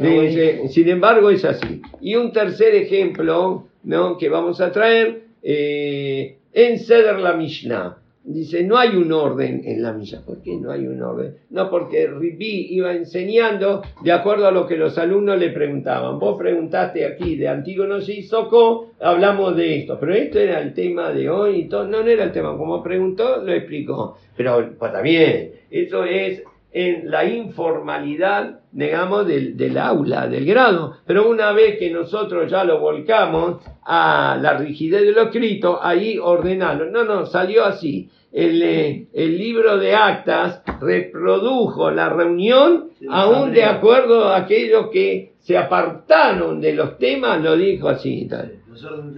Dice, 0.00 0.68
sin 0.68 0.88
embargo, 0.88 1.30
es 1.30 1.44
así. 1.44 1.80
Y 2.00 2.16
un 2.16 2.32
tercer 2.32 2.74
ejemplo 2.74 3.68
¿no? 3.84 4.18
que 4.18 4.28
vamos 4.28 4.60
a 4.60 4.72
traer, 4.72 5.22
eh, 5.42 6.38
en 6.52 7.22
la 7.22 7.34
Mishnah. 7.34 7.98
Dice, 8.26 8.64
no 8.64 8.78
hay 8.78 8.96
un 8.96 9.12
orden 9.12 9.60
en 9.66 9.82
la 9.82 9.92
Mishnah. 9.92 10.24
¿Por 10.24 10.40
qué 10.40 10.56
no 10.56 10.70
hay 10.70 10.86
un 10.86 11.02
orden? 11.02 11.36
No, 11.50 11.68
porque 11.68 12.06
Ribi 12.06 12.68
iba 12.70 12.94
enseñando 12.94 13.82
de 14.02 14.12
acuerdo 14.12 14.46
a 14.46 14.50
lo 14.50 14.66
que 14.66 14.76
los 14.76 14.96
alumnos 14.96 15.38
le 15.38 15.50
preguntaban. 15.50 16.18
Vos 16.18 16.38
preguntaste 16.38 17.04
aquí 17.04 17.36
de 17.36 17.48
Antígono 17.48 17.98
y 17.98 18.22
Soco, 18.22 18.92
hablamos 18.98 19.54
de 19.56 19.80
esto, 19.80 19.98
pero 20.00 20.14
esto 20.14 20.38
era 20.38 20.62
el 20.62 20.72
tema 20.72 21.10
de 21.10 21.28
hoy 21.28 21.56
y 21.56 21.68
todo. 21.68 21.86
No, 21.86 22.02
no 22.02 22.08
era 22.08 22.24
el 22.24 22.32
tema. 22.32 22.56
Como 22.56 22.82
preguntó, 22.82 23.42
lo 23.42 23.52
explicó. 23.52 24.16
Pero 24.34 24.72
pues, 24.78 24.90
también, 24.90 25.52
eso 25.70 26.04
es 26.04 26.42
en 26.74 27.08
la 27.08 27.24
informalidad, 27.24 28.58
digamos, 28.72 29.28
del, 29.28 29.56
del 29.56 29.78
aula, 29.78 30.26
del 30.26 30.44
grado. 30.44 30.96
Pero 31.06 31.30
una 31.30 31.52
vez 31.52 31.78
que 31.78 31.88
nosotros 31.90 32.50
ya 32.50 32.64
lo 32.64 32.80
volcamos 32.80 33.62
a 33.84 34.36
la 34.42 34.58
rigidez 34.58 35.02
de 35.02 35.12
lo 35.12 35.22
escrito, 35.22 35.78
ahí 35.80 36.18
ordenarlo. 36.18 36.90
No, 36.90 37.04
no, 37.04 37.26
salió 37.26 37.64
así. 37.64 38.10
El, 38.32 38.60
eh, 38.60 39.06
el 39.12 39.38
libro 39.38 39.78
de 39.78 39.94
actas 39.94 40.62
reprodujo 40.80 41.92
la 41.92 42.08
reunión, 42.08 42.88
Sí, 42.98 43.06
aún 43.08 43.52
de 43.52 43.62
acuerdo 43.62 44.24
a 44.24 44.38
aquellos 44.38 44.88
que 44.90 45.34
se 45.38 45.56
apartaron 45.56 46.60
de 46.60 46.72
los 46.74 46.98
temas, 46.98 47.40
lo 47.40 47.56
dijo 47.56 47.88
así. 47.88 48.26
tal. 48.28 48.56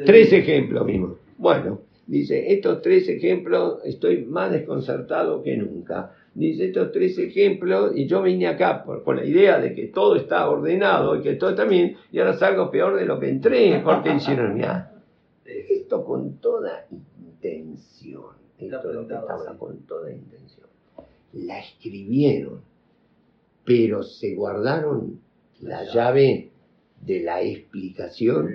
Tres 0.05 0.31
ejemplos 0.35 0.85
mismo. 0.85 1.17
Bueno, 1.39 1.81
dice, 2.07 2.53
estos 2.53 2.83
tres 2.83 3.09
ejemplos 3.09 3.79
estoy 3.87 4.27
más 4.27 4.53
desconcertado 4.53 5.43
que 5.43 5.57
nunca. 5.57 6.13
Dice, 6.37 6.67
estos 6.67 6.93
tres 6.93 7.17
ejemplos, 7.19 7.93
y 7.97 8.07
yo 8.07 8.21
vine 8.21 8.47
acá 8.47 8.85
por, 8.85 9.03
con 9.03 9.17
la 9.17 9.25
idea 9.25 9.59
de 9.59 9.75
que 9.75 9.87
todo 9.87 10.17
está 10.17 10.51
ordenado 10.51 11.17
y 11.17 11.23
que 11.23 11.35
todo 11.37 11.49
está 11.51 11.65
bien, 11.65 11.97
y 12.13 12.19
ahora 12.19 12.35
salgo 12.35 12.71
peor 12.71 12.97
de 12.97 13.07
lo 13.07 13.19
que 13.19 13.31
entré, 13.31 13.81
porque 13.83 14.15
hicieron, 14.15 14.53
mira, 14.53 14.93
esto 15.47 16.05
con 16.05 16.37
toda 16.37 16.87
intención, 17.19 18.35
esto 18.59 18.91
es 18.91 18.95
lo 18.95 19.09
que 19.09 19.15
así. 19.15 19.57
con 19.59 19.79
toda 19.87 20.13
intención. 20.13 20.67
La 21.33 21.59
escribieron, 21.59 22.61
pero 23.65 24.03
se 24.03 24.35
guardaron 24.35 25.19
la 25.61 25.85
llave 25.85 26.51
de 27.01 27.21
la 27.21 27.41
explicación 27.41 28.51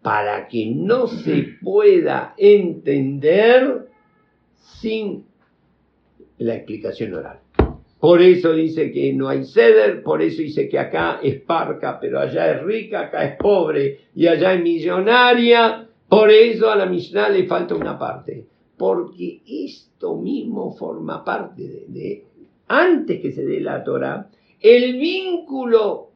para 0.00 0.48
que 0.48 0.72
no 0.74 1.06
se 1.06 1.48
pueda 1.62 2.34
entender 2.38 3.88
sin 4.80 5.26
la 6.38 6.54
explicación 6.56 7.14
oral. 7.14 7.38
Por 8.00 8.20
eso 8.22 8.52
dice 8.52 8.92
que 8.92 9.12
no 9.14 9.28
hay 9.28 9.44
ceder, 9.44 10.02
por 10.02 10.20
eso 10.22 10.42
dice 10.42 10.68
que 10.68 10.78
acá 10.78 11.18
es 11.22 11.40
parca, 11.40 11.98
pero 11.98 12.20
allá 12.20 12.52
es 12.52 12.62
rica, 12.62 13.00
acá 13.00 13.24
es 13.24 13.36
pobre 13.36 14.00
y 14.14 14.26
allá 14.26 14.52
es 14.54 14.62
millonaria. 14.62 15.88
Por 16.08 16.30
eso 16.30 16.70
a 16.70 16.76
la 16.76 16.86
Mishnah 16.86 17.30
le 17.30 17.46
falta 17.46 17.74
una 17.74 17.98
parte. 17.98 18.44
Porque 18.76 19.40
esto 19.46 20.16
mismo 20.16 20.72
forma 20.76 21.24
parte 21.24 21.62
de, 21.62 21.84
de- 21.88 22.24
antes 22.68 23.20
que 23.20 23.32
se 23.32 23.44
dé 23.44 23.60
la 23.60 23.82
Torah, 23.82 24.28
el 24.60 24.98
vínculo 24.98 26.10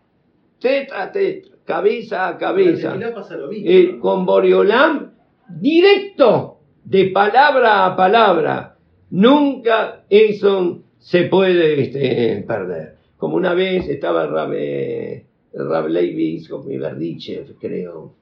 tetra 0.60 1.04
a 1.04 1.12
tetra, 1.12 1.56
cabeza 1.64 2.28
a 2.28 2.36
cabeza, 2.36 2.92
pasa 3.14 3.36
lo 3.36 3.48
mismo. 3.48 3.70
eh, 3.70 3.92
¿no? 3.94 4.00
con 4.00 4.26
Boriolam 4.26 5.12
directo, 5.48 6.58
de 6.84 7.06
palabra 7.08 7.86
a 7.86 7.96
palabra. 7.96 8.69
Nunca 9.10 10.04
eso 10.08 10.82
se 10.98 11.24
puede 11.24 11.82
este, 11.82 12.44
perder. 12.46 12.96
Como 13.16 13.36
una 13.36 13.54
vez 13.54 13.88
estaba 13.88 14.26
Rab, 14.26 14.52
eh, 14.54 15.24
Rab 15.52 15.88
Levi 15.88 16.42
Berdichev, 16.78 17.56
creo. 17.58 18.14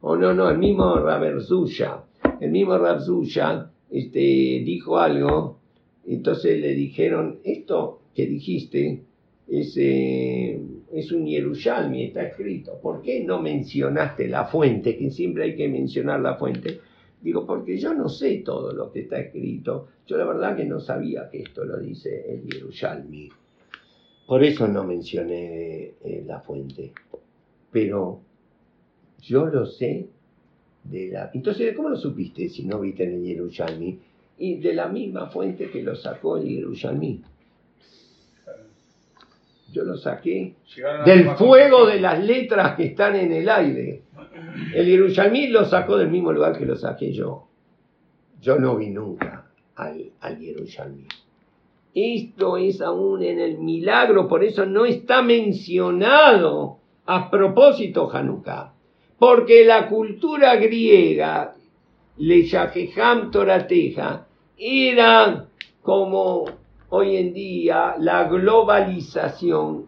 O 0.00 0.16
no, 0.16 0.32
no, 0.32 0.48
el 0.48 0.58
mismo 0.58 0.96
Rab 0.96 1.40
Zusha. 1.40 2.04
El 2.40 2.50
mismo 2.50 2.78
Rab 2.78 3.00
Zusha 3.00 3.70
este, 3.90 4.18
dijo 4.18 4.98
algo. 4.98 5.58
Entonces 6.06 6.60
le 6.60 6.74
dijeron, 6.74 7.40
esto 7.44 8.00
que 8.14 8.26
dijiste 8.26 9.02
es, 9.48 9.76
eh, 9.76 10.60
es 10.92 11.12
un 11.12 11.26
Yerushalmi, 11.26 12.04
está 12.04 12.22
escrito. 12.22 12.78
¿Por 12.80 13.02
qué 13.02 13.24
no 13.24 13.42
mencionaste 13.42 14.28
la 14.28 14.46
fuente? 14.46 14.96
Que 14.96 15.10
siempre 15.10 15.44
hay 15.44 15.56
que 15.56 15.68
mencionar 15.68 16.20
la 16.20 16.36
fuente. 16.36 16.80
Digo, 17.20 17.46
porque 17.46 17.78
yo 17.78 17.92
no 17.92 18.08
sé 18.08 18.38
todo 18.38 18.72
lo 18.72 18.90
que 18.90 19.00
está 19.00 19.18
escrito. 19.18 19.88
Yo 20.06 20.16
la 20.16 20.24
verdad 20.24 20.56
que 20.56 20.64
no 20.64 20.80
sabía 20.80 21.28
que 21.28 21.42
esto 21.42 21.64
lo 21.64 21.78
dice 21.78 22.24
el 22.28 22.48
Yerushalmi. 22.48 23.28
Por 24.26 24.42
eso 24.42 24.66
no 24.68 24.84
mencioné 24.84 25.92
eh, 26.02 26.24
la 26.26 26.40
fuente. 26.40 26.92
Pero 27.70 28.20
yo 29.20 29.46
lo 29.46 29.66
sé 29.66 30.08
de 30.84 31.08
la... 31.08 31.30
Entonces, 31.34 31.76
¿cómo 31.76 31.90
lo 31.90 31.96
supiste 31.96 32.48
si 32.48 32.64
no 32.64 32.80
viste 32.80 33.04
en 33.04 33.14
el 33.14 33.24
Yerushalmi? 33.24 33.98
Y 34.38 34.54
de 34.56 34.72
la 34.72 34.88
misma 34.88 35.26
fuente 35.26 35.70
que 35.70 35.82
lo 35.82 35.94
sacó 35.94 36.38
el 36.38 36.48
Yerushalmi. 36.48 37.22
Yo 39.72 39.84
lo 39.84 39.96
saqué 39.96 40.54
del 41.04 41.30
fuego 41.36 41.86
de 41.86 42.00
las 42.00 42.24
letras 42.24 42.76
que 42.76 42.86
están 42.86 43.14
en 43.14 43.32
el 43.32 43.48
aire. 43.48 44.02
El 44.74 44.86
Yerushalmi 44.86 45.48
lo 45.48 45.64
sacó 45.64 45.96
del 45.96 46.10
mismo 46.10 46.32
lugar 46.32 46.56
que 46.56 46.66
lo 46.66 46.76
saqué 46.76 47.12
yo. 47.12 47.48
Yo 48.40 48.58
no 48.58 48.76
vi 48.76 48.90
nunca 48.90 49.50
al, 49.76 50.12
al 50.20 50.38
Yerushalmi. 50.38 51.06
Esto 51.94 52.56
es 52.56 52.80
aún 52.80 53.22
en 53.22 53.40
el 53.40 53.58
milagro, 53.58 54.28
por 54.28 54.44
eso 54.44 54.64
no 54.64 54.84
está 54.84 55.22
mencionado 55.22 56.78
a 57.06 57.30
propósito 57.30 58.08
Hanukkah. 58.10 58.74
Porque 59.18 59.64
la 59.64 59.88
cultura 59.88 60.56
griega, 60.56 61.54
le 62.18 62.44
Yaheham 62.44 63.30
Torateja, 63.30 64.26
era 64.56 65.46
como 65.82 66.44
hoy 66.90 67.16
en 67.16 67.34
día 67.34 67.96
la 67.98 68.24
globalización, 68.28 69.86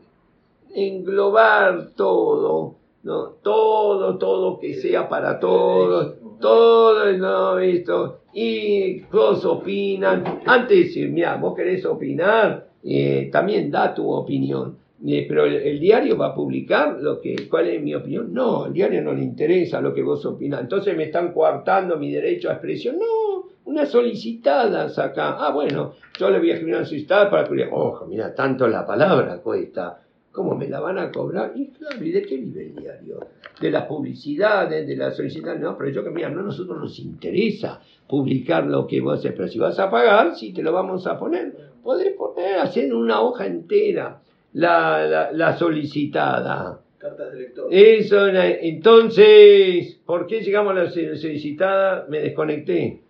englobar 0.74 1.90
todo, 1.94 2.76
todo, 3.02 3.81
todo 4.18 4.58
que 4.58 4.74
sea 4.74 5.08
para 5.08 5.38
todos, 5.38 6.14
todo, 6.40 7.12
no, 7.12 7.58
esto, 7.58 8.20
y 8.32 9.00
todos 9.02 9.44
opinan. 9.44 10.40
Antes, 10.46 10.96
mira, 11.10 11.36
vos 11.36 11.54
querés 11.54 11.84
opinar, 11.86 12.68
eh, 12.84 13.28
también 13.32 13.70
da 13.70 13.94
tu 13.94 14.10
opinión. 14.10 14.76
Eh, 15.04 15.26
pero 15.28 15.46
el, 15.46 15.54
el 15.54 15.80
diario 15.80 16.16
va 16.16 16.28
a 16.28 16.34
publicar 16.34 16.98
lo 17.00 17.20
que, 17.20 17.48
cuál 17.48 17.68
es 17.68 17.82
mi 17.82 17.94
opinión. 17.94 18.32
No, 18.32 18.64
al 18.64 18.72
diario 18.72 19.02
no 19.02 19.12
le 19.12 19.22
interesa 19.22 19.80
lo 19.80 19.92
que 19.92 20.02
vos 20.02 20.24
opinás. 20.24 20.60
Entonces 20.60 20.96
me 20.96 21.04
están 21.04 21.32
coartando 21.32 21.96
mi 21.96 22.12
derecho 22.12 22.48
a 22.48 22.52
expresión. 22.52 22.98
No, 22.98 23.48
unas 23.64 23.88
solicitadas 23.88 24.98
acá. 24.98 25.36
Ah, 25.38 25.50
bueno, 25.52 25.94
yo 26.18 26.30
le 26.30 26.38
voy 26.38 26.50
a 26.50 26.54
escribir 26.54 26.76
una 26.76 26.84
solicitada 26.84 27.30
para 27.30 27.44
que 27.44 27.68
ojo, 27.70 28.06
mira, 28.06 28.34
tanto 28.34 28.68
la 28.68 28.86
palabra 28.86 29.38
cuesta. 29.38 30.00
¿Cómo 30.32 30.54
me 30.54 30.66
la 30.66 30.80
van 30.80 30.98
a 30.98 31.12
cobrar? 31.12 31.52
Y 31.54 31.68
claro, 31.68 32.02
¿y 32.02 32.10
de 32.10 32.22
qué 32.22 32.38
vive 32.38 32.66
el 32.66 32.74
diario? 32.74 33.20
De 33.60 33.70
las 33.70 33.84
publicidades, 33.84 34.86
de 34.86 34.96
las 34.96 35.14
solicitaciones. 35.14 35.62
No, 35.62 35.76
pero 35.76 35.90
yo 35.90 36.02
que 36.02 36.10
mira, 36.10 36.30
no, 36.30 36.40
a 36.40 36.44
nosotros 36.44 36.78
nos 36.78 36.98
interesa 36.98 37.80
publicar 38.08 38.66
lo 38.66 38.86
que 38.86 39.02
vos 39.02 39.18
haces, 39.18 39.32
pero 39.36 39.48
si 39.48 39.58
vas 39.58 39.78
a 39.78 39.90
pagar, 39.90 40.34
sí 40.34 40.54
te 40.54 40.62
lo 40.62 40.72
vamos 40.72 41.06
a 41.06 41.18
poner. 41.18 41.54
Podés 41.82 42.14
poner, 42.14 42.60
hacer 42.60 42.94
una 42.94 43.20
hoja 43.20 43.46
entera 43.46 44.22
la, 44.54 45.30
la, 45.32 45.56
solicitada. 45.56 46.80
Cartas 46.96 47.32
de 47.32 47.38
lector. 47.38 47.68
Eso, 47.70 48.26
entonces, 48.28 50.00
¿por 50.06 50.26
qué 50.26 50.40
llegamos 50.40 50.72
a 50.72 50.84
la 50.84 50.90
solicitada? 50.90 52.06
Me 52.08 52.20
desconecté. 52.20 53.02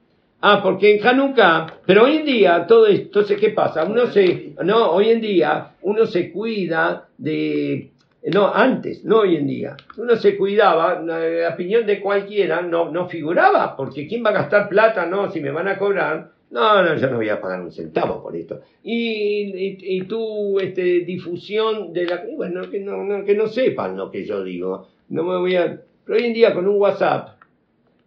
Ah, 0.44 0.60
porque 0.60 0.96
en 0.96 1.06
Hanukkah, 1.06 1.82
pero 1.86 2.02
hoy 2.02 2.16
en 2.16 2.24
día 2.24 2.66
todo 2.66 2.88
esto, 2.88 3.04
entonces, 3.04 3.38
¿qué 3.38 3.50
pasa? 3.50 3.84
Uno 3.84 4.08
se, 4.08 4.54
no, 4.64 4.90
hoy 4.90 5.10
en 5.10 5.20
día 5.20 5.74
uno 5.82 6.04
se 6.04 6.32
cuida 6.32 7.06
de, 7.16 7.92
no, 8.24 8.52
antes, 8.52 9.04
no 9.04 9.18
hoy 9.20 9.36
en 9.36 9.46
día, 9.46 9.76
uno 9.98 10.16
se 10.16 10.36
cuidaba, 10.36 11.00
la 11.00 11.50
opinión 11.54 11.86
de 11.86 12.00
cualquiera 12.00 12.60
no, 12.60 12.90
no 12.90 13.08
figuraba, 13.08 13.76
porque 13.76 14.08
¿quién 14.08 14.24
va 14.24 14.30
a 14.30 14.32
gastar 14.32 14.68
plata? 14.68 15.06
No, 15.06 15.30
si 15.30 15.40
me 15.40 15.52
van 15.52 15.68
a 15.68 15.78
cobrar, 15.78 16.32
no, 16.50 16.82
no, 16.82 16.96
yo 16.96 17.08
no 17.08 17.18
voy 17.18 17.28
a 17.28 17.40
pagar 17.40 17.60
un 17.60 17.70
centavo 17.70 18.20
por 18.20 18.34
esto. 18.34 18.62
Y, 18.82 19.96
y, 19.96 20.02
tu 20.02 20.58
este, 20.58 20.82
difusión 21.00 21.92
de 21.92 22.04
la... 22.04 22.24
Bueno, 22.36 22.68
que 22.68 22.80
no, 22.80 23.24
que 23.24 23.34
no 23.36 23.46
sepan 23.46 23.96
lo 23.96 24.10
que 24.10 24.24
yo 24.24 24.42
digo. 24.42 24.88
No 25.08 25.22
me 25.22 25.38
voy 25.38 25.56
a... 25.56 25.80
Pero 26.04 26.18
hoy 26.18 26.26
en 26.26 26.34
día 26.34 26.52
con 26.52 26.68
un 26.68 26.76
WhatsApp, 26.78 27.40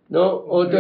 ¿no? 0.10 0.32
Otro, 0.48 0.80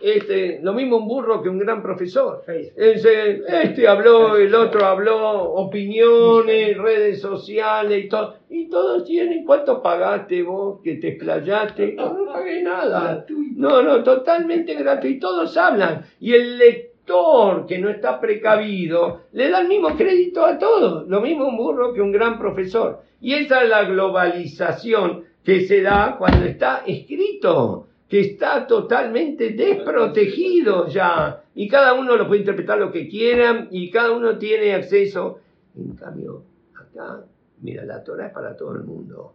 este, 0.00 0.60
lo 0.62 0.72
mismo 0.72 0.96
un 0.96 1.08
burro 1.08 1.42
que 1.42 1.48
un 1.48 1.58
gran 1.58 1.82
profesor. 1.82 2.42
Este 2.76 3.88
habló, 3.88 4.36
el 4.36 4.54
otro 4.54 4.84
habló, 4.86 5.42
opiniones, 5.52 6.76
redes 6.78 7.20
sociales 7.20 8.04
y 8.04 8.08
todo. 8.08 8.36
Y 8.48 8.68
todos 8.68 9.04
tienen, 9.04 9.44
¿cuánto 9.44 9.82
pagaste 9.82 10.42
vos 10.42 10.80
que 10.82 10.96
te 10.96 11.08
explayaste? 11.08 11.96
No, 12.00 12.14
no 12.14 12.32
pagué 12.32 12.62
nada. 12.62 13.26
No, 13.56 13.82
no, 13.82 14.02
totalmente 14.02 14.74
gratuito. 14.74 15.08
Y 15.08 15.20
todos 15.20 15.56
hablan. 15.56 16.04
Y 16.18 16.32
el 16.32 16.56
lector 16.56 17.66
que 17.66 17.78
no 17.78 17.90
está 17.90 18.20
precavido 18.20 19.22
le 19.32 19.50
da 19.50 19.60
el 19.60 19.68
mismo 19.68 19.96
crédito 19.96 20.44
a 20.44 20.58
todos. 20.58 21.06
Lo 21.08 21.20
mismo 21.20 21.46
un 21.46 21.56
burro 21.56 21.92
que 21.92 22.00
un 22.00 22.12
gran 22.12 22.38
profesor. 22.38 23.02
Y 23.20 23.34
esa 23.34 23.62
es 23.62 23.68
la 23.68 23.84
globalización 23.84 25.24
que 25.44 25.62
se 25.62 25.82
da 25.82 26.16
cuando 26.18 26.46
está 26.46 26.82
escrito 26.86 27.88
que 28.10 28.20
está 28.20 28.66
totalmente 28.66 29.50
desprotegido 29.50 30.88
ya. 30.88 31.44
Y 31.54 31.68
cada 31.68 31.94
uno 31.94 32.16
lo 32.16 32.26
puede 32.26 32.40
interpretar 32.40 32.76
lo 32.76 32.90
que 32.90 33.08
quiera 33.08 33.68
y 33.70 33.88
cada 33.88 34.10
uno 34.10 34.36
tiene 34.36 34.74
acceso. 34.74 35.38
En 35.76 35.94
cambio, 35.94 36.42
acá, 36.74 37.24
mira, 37.60 37.84
la 37.84 38.02
Torah 38.02 38.26
es 38.26 38.32
para 38.32 38.56
todo 38.56 38.74
el 38.74 38.82
mundo. 38.82 39.34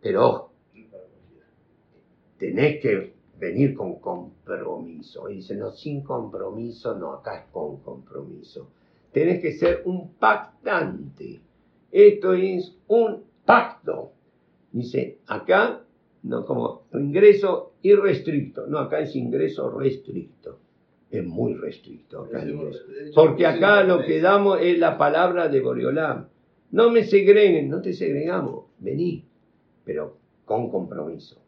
Pero 0.00 0.52
tenés 2.38 2.80
que 2.80 3.14
venir 3.36 3.74
con 3.74 3.98
compromiso. 3.98 5.28
Y 5.28 5.36
dicen, 5.36 5.58
no, 5.58 5.72
sin 5.72 6.04
compromiso, 6.04 6.94
no, 6.94 7.14
acá 7.14 7.38
es 7.38 7.50
con 7.50 7.78
compromiso. 7.80 8.70
Tenés 9.10 9.42
que 9.42 9.54
ser 9.54 9.82
un 9.86 10.14
pactante. 10.14 11.40
Esto 11.90 12.32
es 12.32 12.76
un 12.86 13.24
pacto. 13.44 14.12
Dice, 14.70 15.18
acá 15.26 15.83
no 16.24 16.44
como 16.44 16.84
ingreso 16.94 17.74
irrestricto. 17.82 18.66
No, 18.66 18.78
acá 18.78 19.00
es 19.00 19.14
ingreso 19.14 19.70
restricto. 19.70 20.58
Es 21.10 21.24
muy 21.24 21.54
restricto 21.54 22.26
Porque 23.14 23.46
acá 23.46 23.84
lo 23.84 24.00
que 24.00 24.20
damos 24.20 24.58
es 24.60 24.78
la 24.78 24.98
palabra 24.98 25.48
de 25.48 25.60
Boreolam. 25.60 26.26
No 26.72 26.90
me 26.90 27.04
segreguen, 27.04 27.68
no 27.68 27.80
te 27.80 27.92
segregamos, 27.92 28.64
vení, 28.80 29.24
pero 29.84 30.16
con 30.44 30.70
compromiso. 30.70 31.40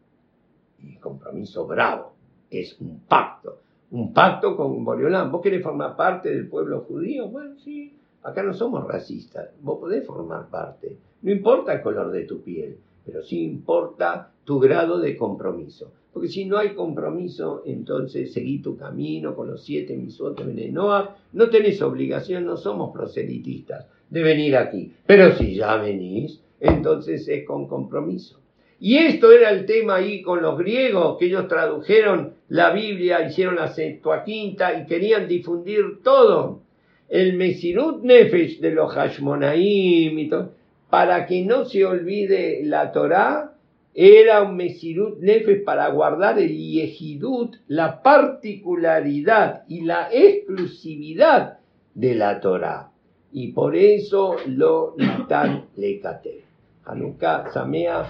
Y 0.79 0.95
compromiso 0.97 1.67
bravo. 1.67 2.13
Es 2.49 2.79
un 2.79 2.99
pacto. 3.01 3.59
Un 3.91 4.13
pacto 4.13 4.55
con 4.55 4.85
Boreolam. 4.85 5.31
¿Vos 5.31 5.41
querés 5.41 5.63
formar 5.63 5.97
parte 5.97 6.29
del 6.29 6.47
pueblo 6.47 6.81
judío? 6.81 7.27
Bueno, 7.27 7.57
sí. 7.57 7.93
Acá 8.23 8.43
no 8.43 8.53
somos 8.53 8.87
racistas. 8.87 9.49
Vos 9.61 9.79
podés 9.79 10.05
formar 10.05 10.49
parte. 10.49 10.97
No 11.23 11.31
importa 11.31 11.73
el 11.73 11.81
color 11.81 12.11
de 12.11 12.23
tu 12.23 12.41
piel 12.41 12.77
pero 13.07 13.23
sí 13.23 13.41
importa 13.41 14.33
tu 14.43 14.59
grado 14.59 14.99
de 14.99 15.15
compromiso. 15.15 15.93
Porque 16.11 16.27
si 16.27 16.45
no 16.45 16.57
hay 16.57 16.69
compromiso, 16.69 17.63
entonces 17.65 18.33
seguí 18.33 18.59
tu 18.59 18.75
camino 18.75 19.33
con 19.33 19.49
los 19.49 19.63
siete 19.63 19.95
misot 19.95 20.37
de 20.43 20.71
Noah. 20.71 21.15
No 21.31 21.49
tenés 21.49 21.81
obligación, 21.81 22.45
no 22.45 22.57
somos 22.57 22.91
proselitistas 22.91 23.87
de 24.09 24.23
venir 24.23 24.57
aquí. 24.57 24.91
Pero 25.05 25.35
si 25.37 25.55
ya 25.55 25.77
venís, 25.77 26.41
entonces 26.59 27.27
es 27.29 27.45
con 27.45 27.67
compromiso. 27.67 28.41
Y 28.79 28.97
esto 28.97 29.31
era 29.31 29.51
el 29.51 29.65
tema 29.65 29.95
ahí 29.95 30.21
con 30.21 30.41
los 30.41 30.57
griegos, 30.57 31.17
que 31.17 31.27
ellos 31.27 31.47
tradujeron 31.47 32.33
la 32.49 32.73
Biblia, 32.73 33.25
hicieron 33.25 33.55
la 33.55 33.69
Septuaginta 33.69 34.79
y 34.79 34.85
querían 34.85 35.27
difundir 35.27 36.01
todo. 36.03 36.61
El 37.09 37.37
Mesirut 37.37 38.03
Nefesh 38.03 38.59
de 38.59 38.71
los 38.71 38.91
Hashmonaim 38.91 40.19
y 40.19 40.29
todo 40.29 40.56
para 40.89 41.25
que 41.25 41.43
no 41.43 41.65
se 41.65 41.85
olvide 41.85 42.61
la 42.63 42.91
Torá, 42.91 43.53
era 43.93 44.43
un 44.43 44.55
Mesirut 44.55 45.19
Nefes 45.19 45.63
para 45.63 45.89
guardar 45.89 46.37
el 46.37 46.55
Yehidut, 46.55 47.55
la 47.67 48.03
particularidad 48.03 49.63
y 49.67 49.81
la 49.81 50.09
exclusividad 50.11 51.57
de 51.95 52.15
la 52.15 52.39
Torá. 52.39 52.91
Y 53.31 53.53
por 53.53 53.75
eso 53.75 54.35
lo 54.45 54.93
Natan 54.97 55.65
Lekate. 55.75 56.43
Hanukkah 56.85 57.51
Sameach 57.51 58.07